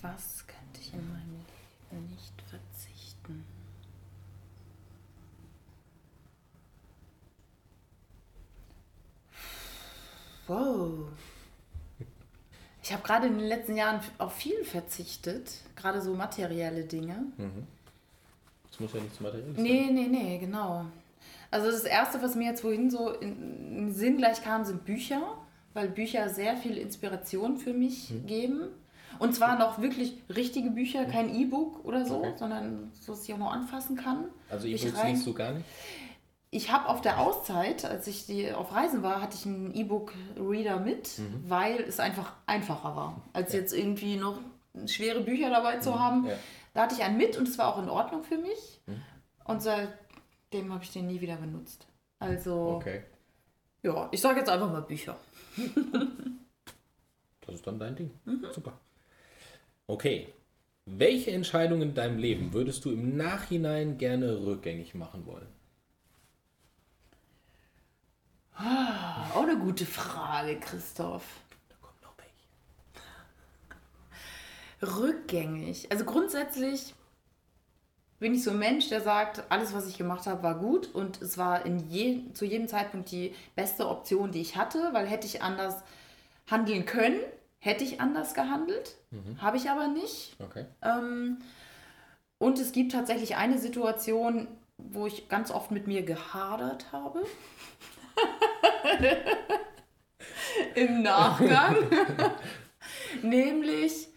[0.02, 1.44] Was könnte ich in meinem
[1.90, 3.44] Leben nicht verzichten?
[10.48, 11.06] Wow.
[12.90, 17.22] Ich habe gerade in den letzten Jahren auf viel verzichtet, gerade so materielle Dinge.
[17.36, 17.64] Mhm.
[18.68, 19.62] Das muss ja nichts Materielles sein.
[19.62, 20.86] Nee, nee, nee, genau.
[21.52, 25.22] Also das Erste, was mir jetzt wohin so in, in Sinn gleich kam, sind Bücher,
[25.72, 28.26] weil Bücher sehr viel Inspiration für mich mhm.
[28.26, 28.60] geben.
[29.20, 32.32] Und zwar noch wirklich richtige Bücher, kein E-Book oder so, okay.
[32.36, 34.24] sondern so, dass ich auch noch anfassen kann.
[34.48, 35.64] Also E-Books liest du gar nicht?
[36.50, 40.80] Ich habe auf der Auszeit, als ich die auf Reisen war, hatte ich einen E-Book-Reader
[40.80, 41.44] mit, mhm.
[41.48, 43.60] weil es einfach einfacher war, als ja.
[43.60, 44.38] jetzt irgendwie noch
[44.86, 45.98] schwere Bücher dabei zu mhm.
[45.98, 46.26] haben.
[46.26, 46.34] Ja.
[46.74, 48.80] Da hatte ich einen mit und es war auch in Ordnung für mich.
[48.86, 49.02] Mhm.
[49.44, 51.86] Und seitdem habe ich den nie wieder benutzt.
[52.18, 53.02] Also, okay.
[53.82, 55.16] ja, ich sage jetzt einfach mal Bücher.
[57.46, 58.10] das ist dann dein Ding.
[58.24, 58.46] Mhm.
[58.52, 58.72] Super.
[59.86, 60.32] Okay.
[60.86, 65.46] Welche Entscheidung in deinem Leben würdest du im Nachhinein gerne rückgängig machen wollen?
[68.49, 68.49] Ah,
[69.34, 71.24] auch eine gute Frage, Christoph.
[71.68, 72.14] Da kommt noch
[74.80, 74.96] welche.
[74.96, 75.90] Rückgängig.
[75.90, 76.94] Also grundsätzlich
[78.20, 81.20] bin ich so ein Mensch, der sagt, alles, was ich gemacht habe, war gut und
[81.22, 85.26] es war in je, zu jedem Zeitpunkt die beste Option, die ich hatte, weil hätte
[85.26, 85.76] ich anders
[86.50, 87.18] handeln können,
[87.58, 89.40] hätte ich anders gehandelt, mhm.
[89.40, 90.36] habe ich aber nicht.
[90.38, 90.66] Okay.
[90.82, 91.38] Ähm,
[92.38, 97.22] und es gibt tatsächlich eine Situation, wo ich ganz oft mit mir gehadert habe.
[100.74, 101.76] Im Nachgang.
[103.22, 104.08] Nämlich,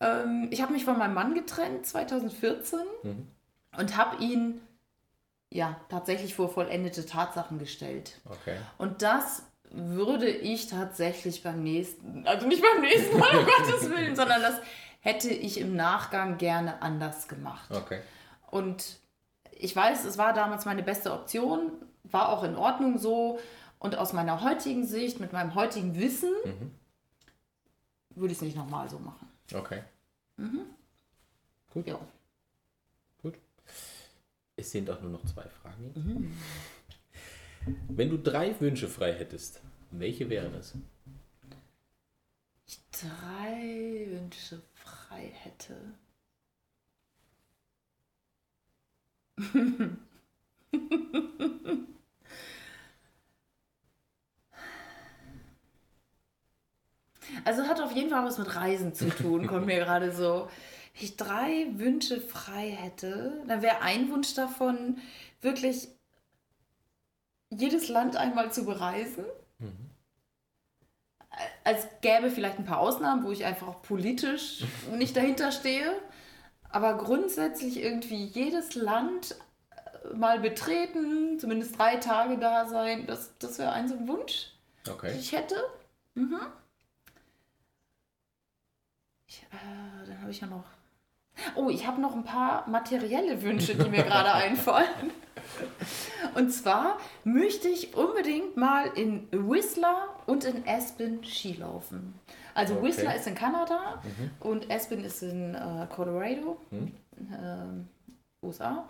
[0.00, 3.28] ähm, ich habe mich von meinem Mann getrennt 2014 mhm.
[3.76, 4.60] und habe ihn
[5.50, 8.20] ja tatsächlich vor vollendete Tatsachen gestellt.
[8.28, 8.56] Okay.
[8.76, 14.16] Und das würde ich tatsächlich beim nächsten, also nicht beim nächsten Mal, um Gottes Willen,
[14.16, 14.60] sondern das
[15.00, 17.70] hätte ich im Nachgang gerne anders gemacht.
[17.70, 18.00] Okay.
[18.50, 18.98] Und
[19.52, 21.72] ich weiß, es war damals meine beste Option,
[22.12, 23.38] war auch in Ordnung so.
[23.78, 26.72] Und aus meiner heutigen Sicht, mit meinem heutigen Wissen, mhm.
[28.10, 29.28] würde ich es nicht nochmal so machen.
[29.54, 29.82] Okay.
[30.36, 30.62] Mhm.
[31.70, 31.86] Gut.
[31.86, 31.98] Ja.
[33.22, 33.34] Gut.
[34.56, 35.92] Es sind auch nur noch zwei Fragen.
[35.94, 36.36] Mhm.
[37.88, 40.74] Wenn du drei Wünsche frei hättest, welche wären es?
[42.66, 45.76] Ich drei Wünsche frei hätte.
[57.44, 60.48] Also hat auf jeden Fall was mit Reisen zu tun, kommt mir gerade so.
[60.94, 64.98] Wenn ich drei Wünsche frei hätte, dann wäre ein Wunsch davon
[65.40, 65.88] wirklich
[67.50, 69.24] jedes Land einmal zu bereisen.
[71.64, 74.64] Als gäbe vielleicht ein paar Ausnahmen, wo ich einfach auch politisch
[74.96, 75.92] nicht dahinter stehe.
[76.70, 79.36] Aber grundsätzlich irgendwie jedes Land
[79.70, 84.52] äh, mal betreten, zumindest drei Tage da sein, das, das wäre ein so ein Wunsch,
[84.86, 85.16] den Okay.
[85.18, 85.56] ich hätte.
[86.14, 86.40] Mhm.
[89.28, 90.64] Ich, äh, dann habe ich ja noch.
[91.54, 95.12] Oh, ich habe noch ein paar materielle Wünsche, die mir gerade einfallen.
[96.34, 102.14] Und zwar möchte ich unbedingt mal in Whistler und in Aspen Skilaufen.
[102.54, 102.88] Also Okay.
[102.88, 104.02] Whistler ist in Kanada
[104.40, 106.92] und Aspen ist in äh, Colorado, Mhm.
[107.40, 107.88] ähm,
[108.42, 108.88] USA.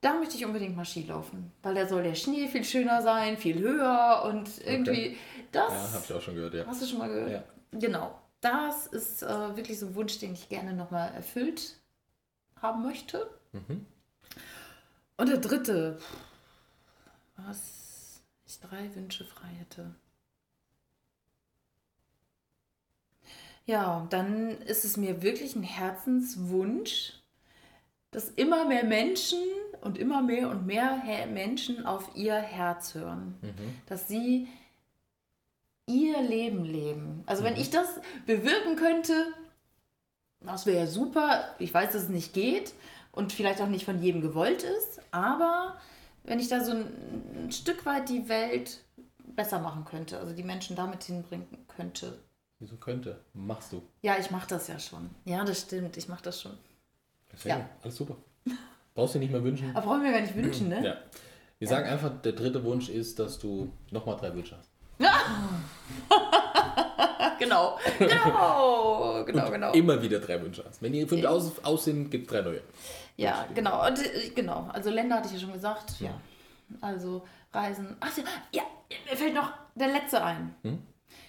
[0.00, 3.58] Da möchte ich unbedingt mal Skilaufen, weil da soll der Schnee viel schöner sein, viel
[3.58, 5.16] höher und irgendwie
[5.52, 5.72] das.
[5.72, 6.64] Ja, hab ich auch schon gehört, ja.
[6.66, 7.30] Hast du schon mal gehört?
[7.32, 7.42] Ja.
[7.72, 8.18] Genau.
[8.46, 11.80] Das ist äh, wirklich so ein Wunsch, den ich gerne nochmal erfüllt
[12.62, 13.28] haben möchte.
[13.50, 13.84] Mhm.
[15.16, 15.98] Und der dritte,
[17.34, 19.96] was ich drei Wünsche frei hätte.
[23.64, 27.14] Ja, dann ist es mir wirklich ein Herzenswunsch,
[28.12, 29.42] dass immer mehr Menschen
[29.80, 33.34] und immer mehr und mehr He- Menschen auf ihr Herz hören.
[33.42, 33.80] Mhm.
[33.86, 34.46] Dass sie
[35.86, 37.22] ihr Leben leben.
[37.26, 37.88] Also wenn ich das
[38.26, 39.12] bewirken könnte,
[40.40, 41.54] das wäre ja super.
[41.58, 42.74] Ich weiß, dass es nicht geht
[43.12, 45.76] und vielleicht auch nicht von jedem gewollt ist, aber
[46.24, 46.86] wenn ich da so ein,
[47.46, 48.80] ein Stück weit die Welt
[49.34, 52.18] besser machen könnte, also die Menschen damit hinbringen könnte.
[52.58, 53.20] Wieso könnte?
[53.34, 53.82] Machst du.
[54.02, 55.10] Ja, ich mache das ja schon.
[55.24, 56.56] Ja, das stimmt, ich mache das schon.
[57.32, 57.68] Deswegen, Ja.
[57.82, 58.16] alles super.
[58.94, 59.70] Brauchst du nicht mehr wünschen.
[59.76, 60.82] Aber brauchen wir gar nicht wünschen, ne?
[60.84, 60.96] Ja.
[61.58, 64.70] Wir sagen einfach, der dritte Wunsch ist, dass du nochmal drei Wünsche hast.
[67.38, 69.72] Genau, genau, genau, genau.
[69.72, 70.80] Immer wieder drei Wünsche hast.
[70.80, 71.30] Wenn die fünf Ja.
[71.30, 72.62] aus, aus sind, gibt es drei neue.
[73.16, 73.86] Ja, genau.
[73.86, 74.68] Und, äh, genau.
[74.72, 76.00] Also Länder hatte ich ja schon gesagt.
[76.00, 76.18] Ja.
[76.80, 77.96] Also Reisen.
[78.00, 78.62] Ach ja, ja,
[79.10, 80.54] mir fällt noch der letzte ein.
[80.62, 80.82] Hm?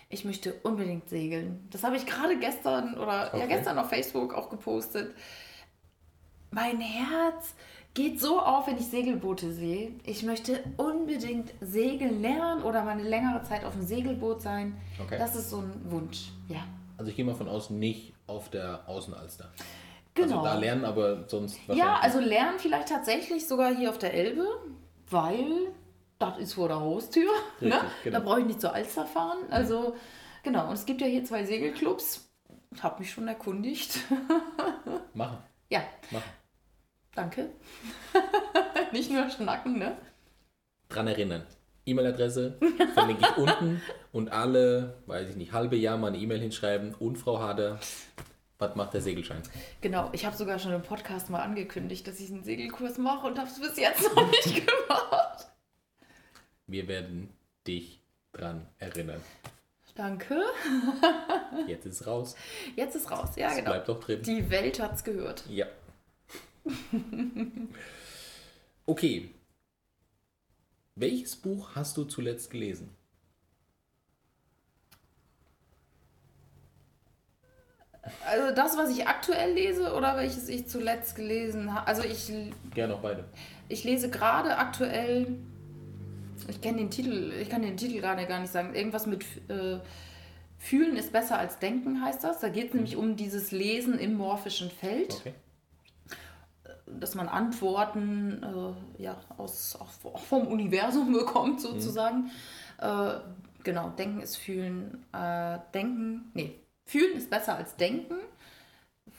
[0.10, 1.68] Ich möchte unbedingt segeln.
[1.72, 3.48] Das habe ich gerade gestern oder ja Okay.
[3.50, 5.14] gestern auf Facebook auch gepostet.
[6.52, 7.54] Mein Herz
[7.98, 9.92] geht so auf, wenn ich Segelboote sehe.
[10.04, 14.80] Ich möchte unbedingt segeln lernen oder mal eine längere Zeit auf dem Segelboot sein.
[15.04, 15.18] Okay.
[15.18, 16.30] Das ist so ein Wunsch.
[16.48, 16.60] Ja.
[16.96, 19.52] Also ich gehe mal von aus, nicht auf der Außenalster.
[20.14, 20.42] Genau.
[20.42, 24.46] Also da lernen, aber sonst Ja, also lernen vielleicht tatsächlich sogar hier auf der Elbe,
[25.10, 25.74] weil
[26.20, 27.32] das ist vor der Haustür.
[27.60, 27.74] Ne?
[27.74, 28.20] Richtig, genau.
[28.20, 29.40] Da brauche ich nicht zur Alster fahren.
[29.50, 29.96] Also
[30.44, 32.30] genau, und es gibt ja hier zwei Segelclubs.
[32.76, 33.98] Ich habe mich schon erkundigt.
[35.16, 35.40] Machen,
[35.70, 35.82] ja,
[36.12, 36.30] machen.
[37.18, 37.50] Danke.
[38.92, 39.98] nicht nur schnacken, ne?
[40.90, 41.46] Dran erinnern.
[41.86, 42.58] E-Mail-Adresse
[42.94, 47.18] verlinke ich unten und alle, weiß ich nicht, halbe Jahr mal eine E-Mail hinschreiben und
[47.18, 47.80] Frau Hader,
[48.60, 49.42] was macht der Segelschein?
[49.82, 53.38] Genau, ich habe sogar schon im Podcast mal angekündigt, dass ich einen Segelkurs mache und
[53.40, 55.48] habe es bis jetzt noch nicht gemacht.
[56.68, 57.30] Wir werden
[57.66, 58.02] dich
[58.34, 59.22] dran erinnern.
[59.96, 60.44] Danke.
[61.66, 62.36] Jetzt ist es raus.
[62.76, 63.30] Jetzt ist raus.
[63.36, 63.72] Ja, Es genau.
[63.72, 64.22] bleibt doch drin.
[64.22, 65.44] Die Welt hat's gehört.
[65.50, 65.66] Ja.
[68.86, 69.30] okay.
[70.96, 72.90] Welches Buch hast du zuletzt gelesen?
[78.26, 81.88] Also das, was ich aktuell lese oder welches ich zuletzt gelesen habe.
[81.88, 82.32] Also ich,
[82.74, 83.26] Gerne auch beide.
[83.68, 85.28] ich lese gerade aktuell,
[86.48, 88.74] ich kenne den Titel, ich kann den Titel gerade gar nicht sagen.
[88.76, 89.80] Irgendwas mit äh,
[90.58, 92.40] Fühlen ist besser als Denken heißt das.
[92.40, 95.34] Da geht es nämlich um dieses Lesen im morphischen Feld, Okay.
[96.88, 102.32] Dass man Antworten äh, ja, aus, auch vom Universum bekommt sozusagen.
[102.80, 103.20] Äh,
[103.64, 105.06] genau, Denken ist Fühlen.
[105.14, 108.16] Äh, denken, nee, Fühlen ist besser als Denken.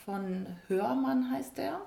[0.05, 1.81] Von Hörmann heißt der.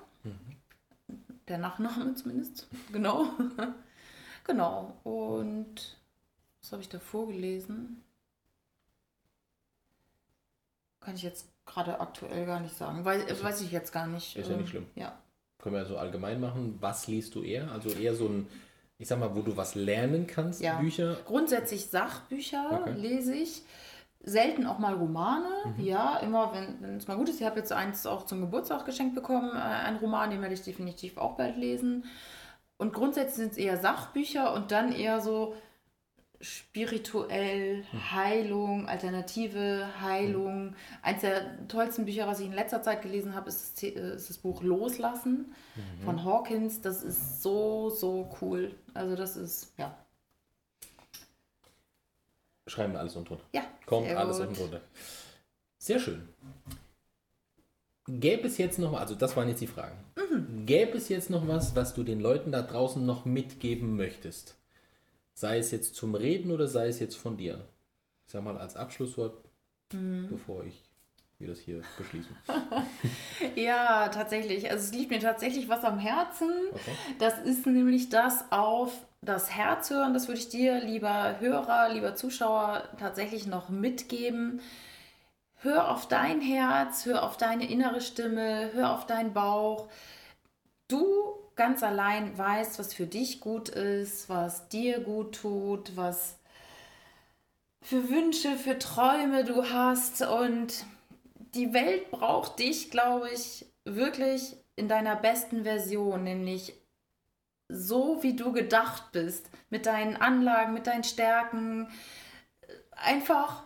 [1.48, 2.68] Der Nachname zumindest.
[2.92, 3.26] Genau.
[4.44, 4.96] genau.
[5.02, 5.98] Und
[6.60, 8.04] was habe ich da vorgelesen?
[11.00, 13.04] Kann ich jetzt gerade aktuell gar nicht sagen.
[13.04, 14.36] Weiß, weiß ich jetzt gar nicht.
[14.36, 14.86] Ist ja nicht Ähm, schlimm.
[14.94, 15.18] Ja.
[15.62, 16.76] Können wir so allgemein machen.
[16.80, 17.70] Was liest du eher?
[17.72, 18.46] Also eher so ein,
[18.98, 20.78] ich sag mal, wo du was lernen kannst, Ja.
[20.78, 21.16] Bücher.
[21.24, 22.92] Grundsätzlich Sachbücher Okay.
[22.98, 23.62] lese ich.
[24.24, 25.48] Selten auch mal Romane.
[25.76, 25.84] Mhm.
[25.84, 27.40] Ja, immer, wenn es mal gut ist.
[27.40, 29.50] Ich habe jetzt eins auch zum Geburtstag geschenkt bekommen.
[29.54, 32.04] Äh, ein Roman, den werde ich definitiv auch bald lesen.
[32.76, 35.54] Und grundsätzlich sind es eher Sachbücher und dann eher so
[36.42, 38.12] spirituell, Hm.
[38.12, 40.74] Heilung, alternative Heilung.
[41.00, 44.28] Eins der tollsten Bücher, was ich in letzter Zeit gelesen habe, ist das, äh, ist
[44.28, 46.04] das Buch Loslassen Mhm.
[46.04, 46.80] von Hawkins.
[46.80, 48.74] Das ist so, so cool.
[48.92, 49.96] Also das ist, ja.
[52.66, 53.44] Schreiben wir alles unten drunter.
[53.52, 54.80] Ja, Kommt alles unten drunter.
[55.78, 56.28] Sehr schön.
[58.08, 59.96] Gäbe es jetzt noch, also das waren jetzt die Fragen.
[60.16, 60.66] Mhm.
[60.66, 64.56] Gäbe es jetzt noch was, was du den Leuten da draußen noch mitgeben möchtest?
[65.34, 67.68] Sei es jetzt zum Reden oder sei es jetzt von dir.
[68.26, 69.44] Ich sag mal als Abschlusswort,
[69.92, 70.28] mhm.
[70.30, 70.82] bevor ich
[71.42, 72.36] wir das hier beschließen.
[73.56, 74.70] ja, tatsächlich.
[74.70, 76.50] Also es liegt mir tatsächlich was am Herzen.
[76.70, 76.96] Okay.
[77.18, 80.14] Das ist nämlich das auf das Herz hören.
[80.14, 84.60] Das würde ich dir, lieber Hörer, lieber Zuschauer, tatsächlich noch mitgeben.
[85.56, 89.88] Hör auf dein Herz, hör auf deine innere Stimme, hör auf deinen Bauch.
[90.88, 96.38] Du ganz allein weißt, was für dich gut ist, was dir gut tut, was
[97.82, 100.84] für Wünsche, für Träume du hast und
[101.54, 106.74] die Welt braucht dich, glaube ich, wirklich in deiner besten Version, nämlich
[107.68, 111.88] so, wie du gedacht bist, mit deinen Anlagen, mit deinen Stärken,
[112.92, 113.64] einfach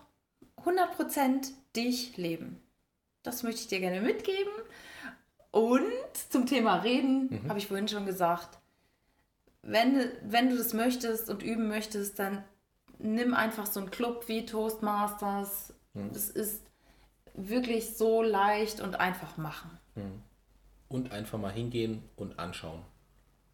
[0.64, 2.61] 100% dich leben.
[3.22, 4.53] Das möchte ich dir gerne mitgeben.
[5.57, 5.86] Und
[6.28, 7.48] zum Thema Reden mhm.
[7.48, 8.59] habe ich vorhin schon gesagt,
[9.62, 12.44] wenn, wenn du das möchtest und üben möchtest, dann
[12.98, 15.72] nimm einfach so einen Club wie Toastmasters.
[15.94, 16.11] Mhm.
[16.11, 16.62] Ist
[17.32, 19.70] wirklich so leicht und einfach machen.
[19.94, 20.22] Mhm.
[20.88, 22.82] Und einfach mal hingehen und anschauen.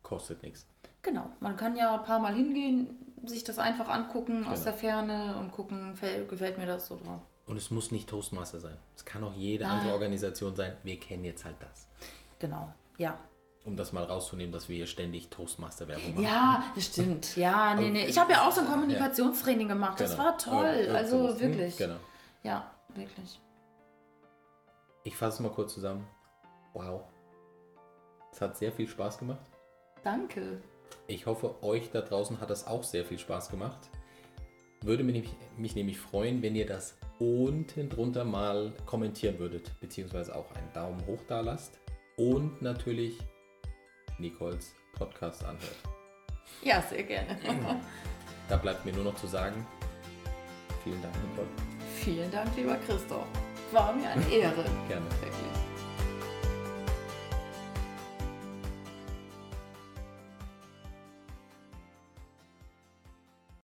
[0.03, 0.67] Kostet nichts.
[1.03, 4.51] Genau, man kann ja ein paar Mal hingehen, sich das einfach angucken genau.
[4.51, 5.97] aus der Ferne und gucken,
[6.29, 7.23] gefällt mir das oder.
[7.47, 8.77] Und es muss nicht Toastmaster sein.
[8.97, 9.79] Es kann auch jede Nein.
[9.79, 10.77] andere Organisation sein.
[10.83, 11.89] Wir kennen jetzt halt das.
[12.39, 13.19] Genau, ja.
[13.65, 16.25] Um das mal rauszunehmen, dass wir hier ständig Toastmaster-Werbung machen.
[16.25, 17.37] Ja, das stimmt.
[17.37, 18.07] Ja, nee, nee.
[18.07, 20.01] Ich habe ja auch so ein Kommunikationstraining gemacht.
[20.01, 20.25] Das genau.
[20.25, 20.89] war toll.
[20.93, 21.77] also wirklich.
[21.77, 21.97] Genau.
[22.43, 23.41] Ja, wirklich.
[25.05, 26.07] Ich fasse es mal kurz zusammen.
[26.75, 27.03] Wow.
[28.33, 29.45] Es hat sehr viel Spaß gemacht.
[30.03, 30.61] Danke.
[31.07, 33.91] Ich hoffe, euch da draußen hat das auch sehr viel Spaß gemacht.
[34.83, 40.51] Würde mich, mich nämlich freuen, wenn ihr das unten drunter mal kommentieren würdet, beziehungsweise auch
[40.55, 41.79] einen Daumen hoch da lasst
[42.17, 43.19] und natürlich
[44.19, 45.77] Nicoles Podcast anhört.
[46.63, 47.37] Ja, sehr gerne.
[48.49, 49.65] Da bleibt mir nur noch zu sagen,
[50.83, 51.47] vielen Dank, Nicole.
[51.95, 53.25] Vielen Dank, lieber Christoph.
[53.71, 54.65] War mir eine Ehre.
[54.89, 55.07] gerne.
[55.23, 55.62] Wirklich.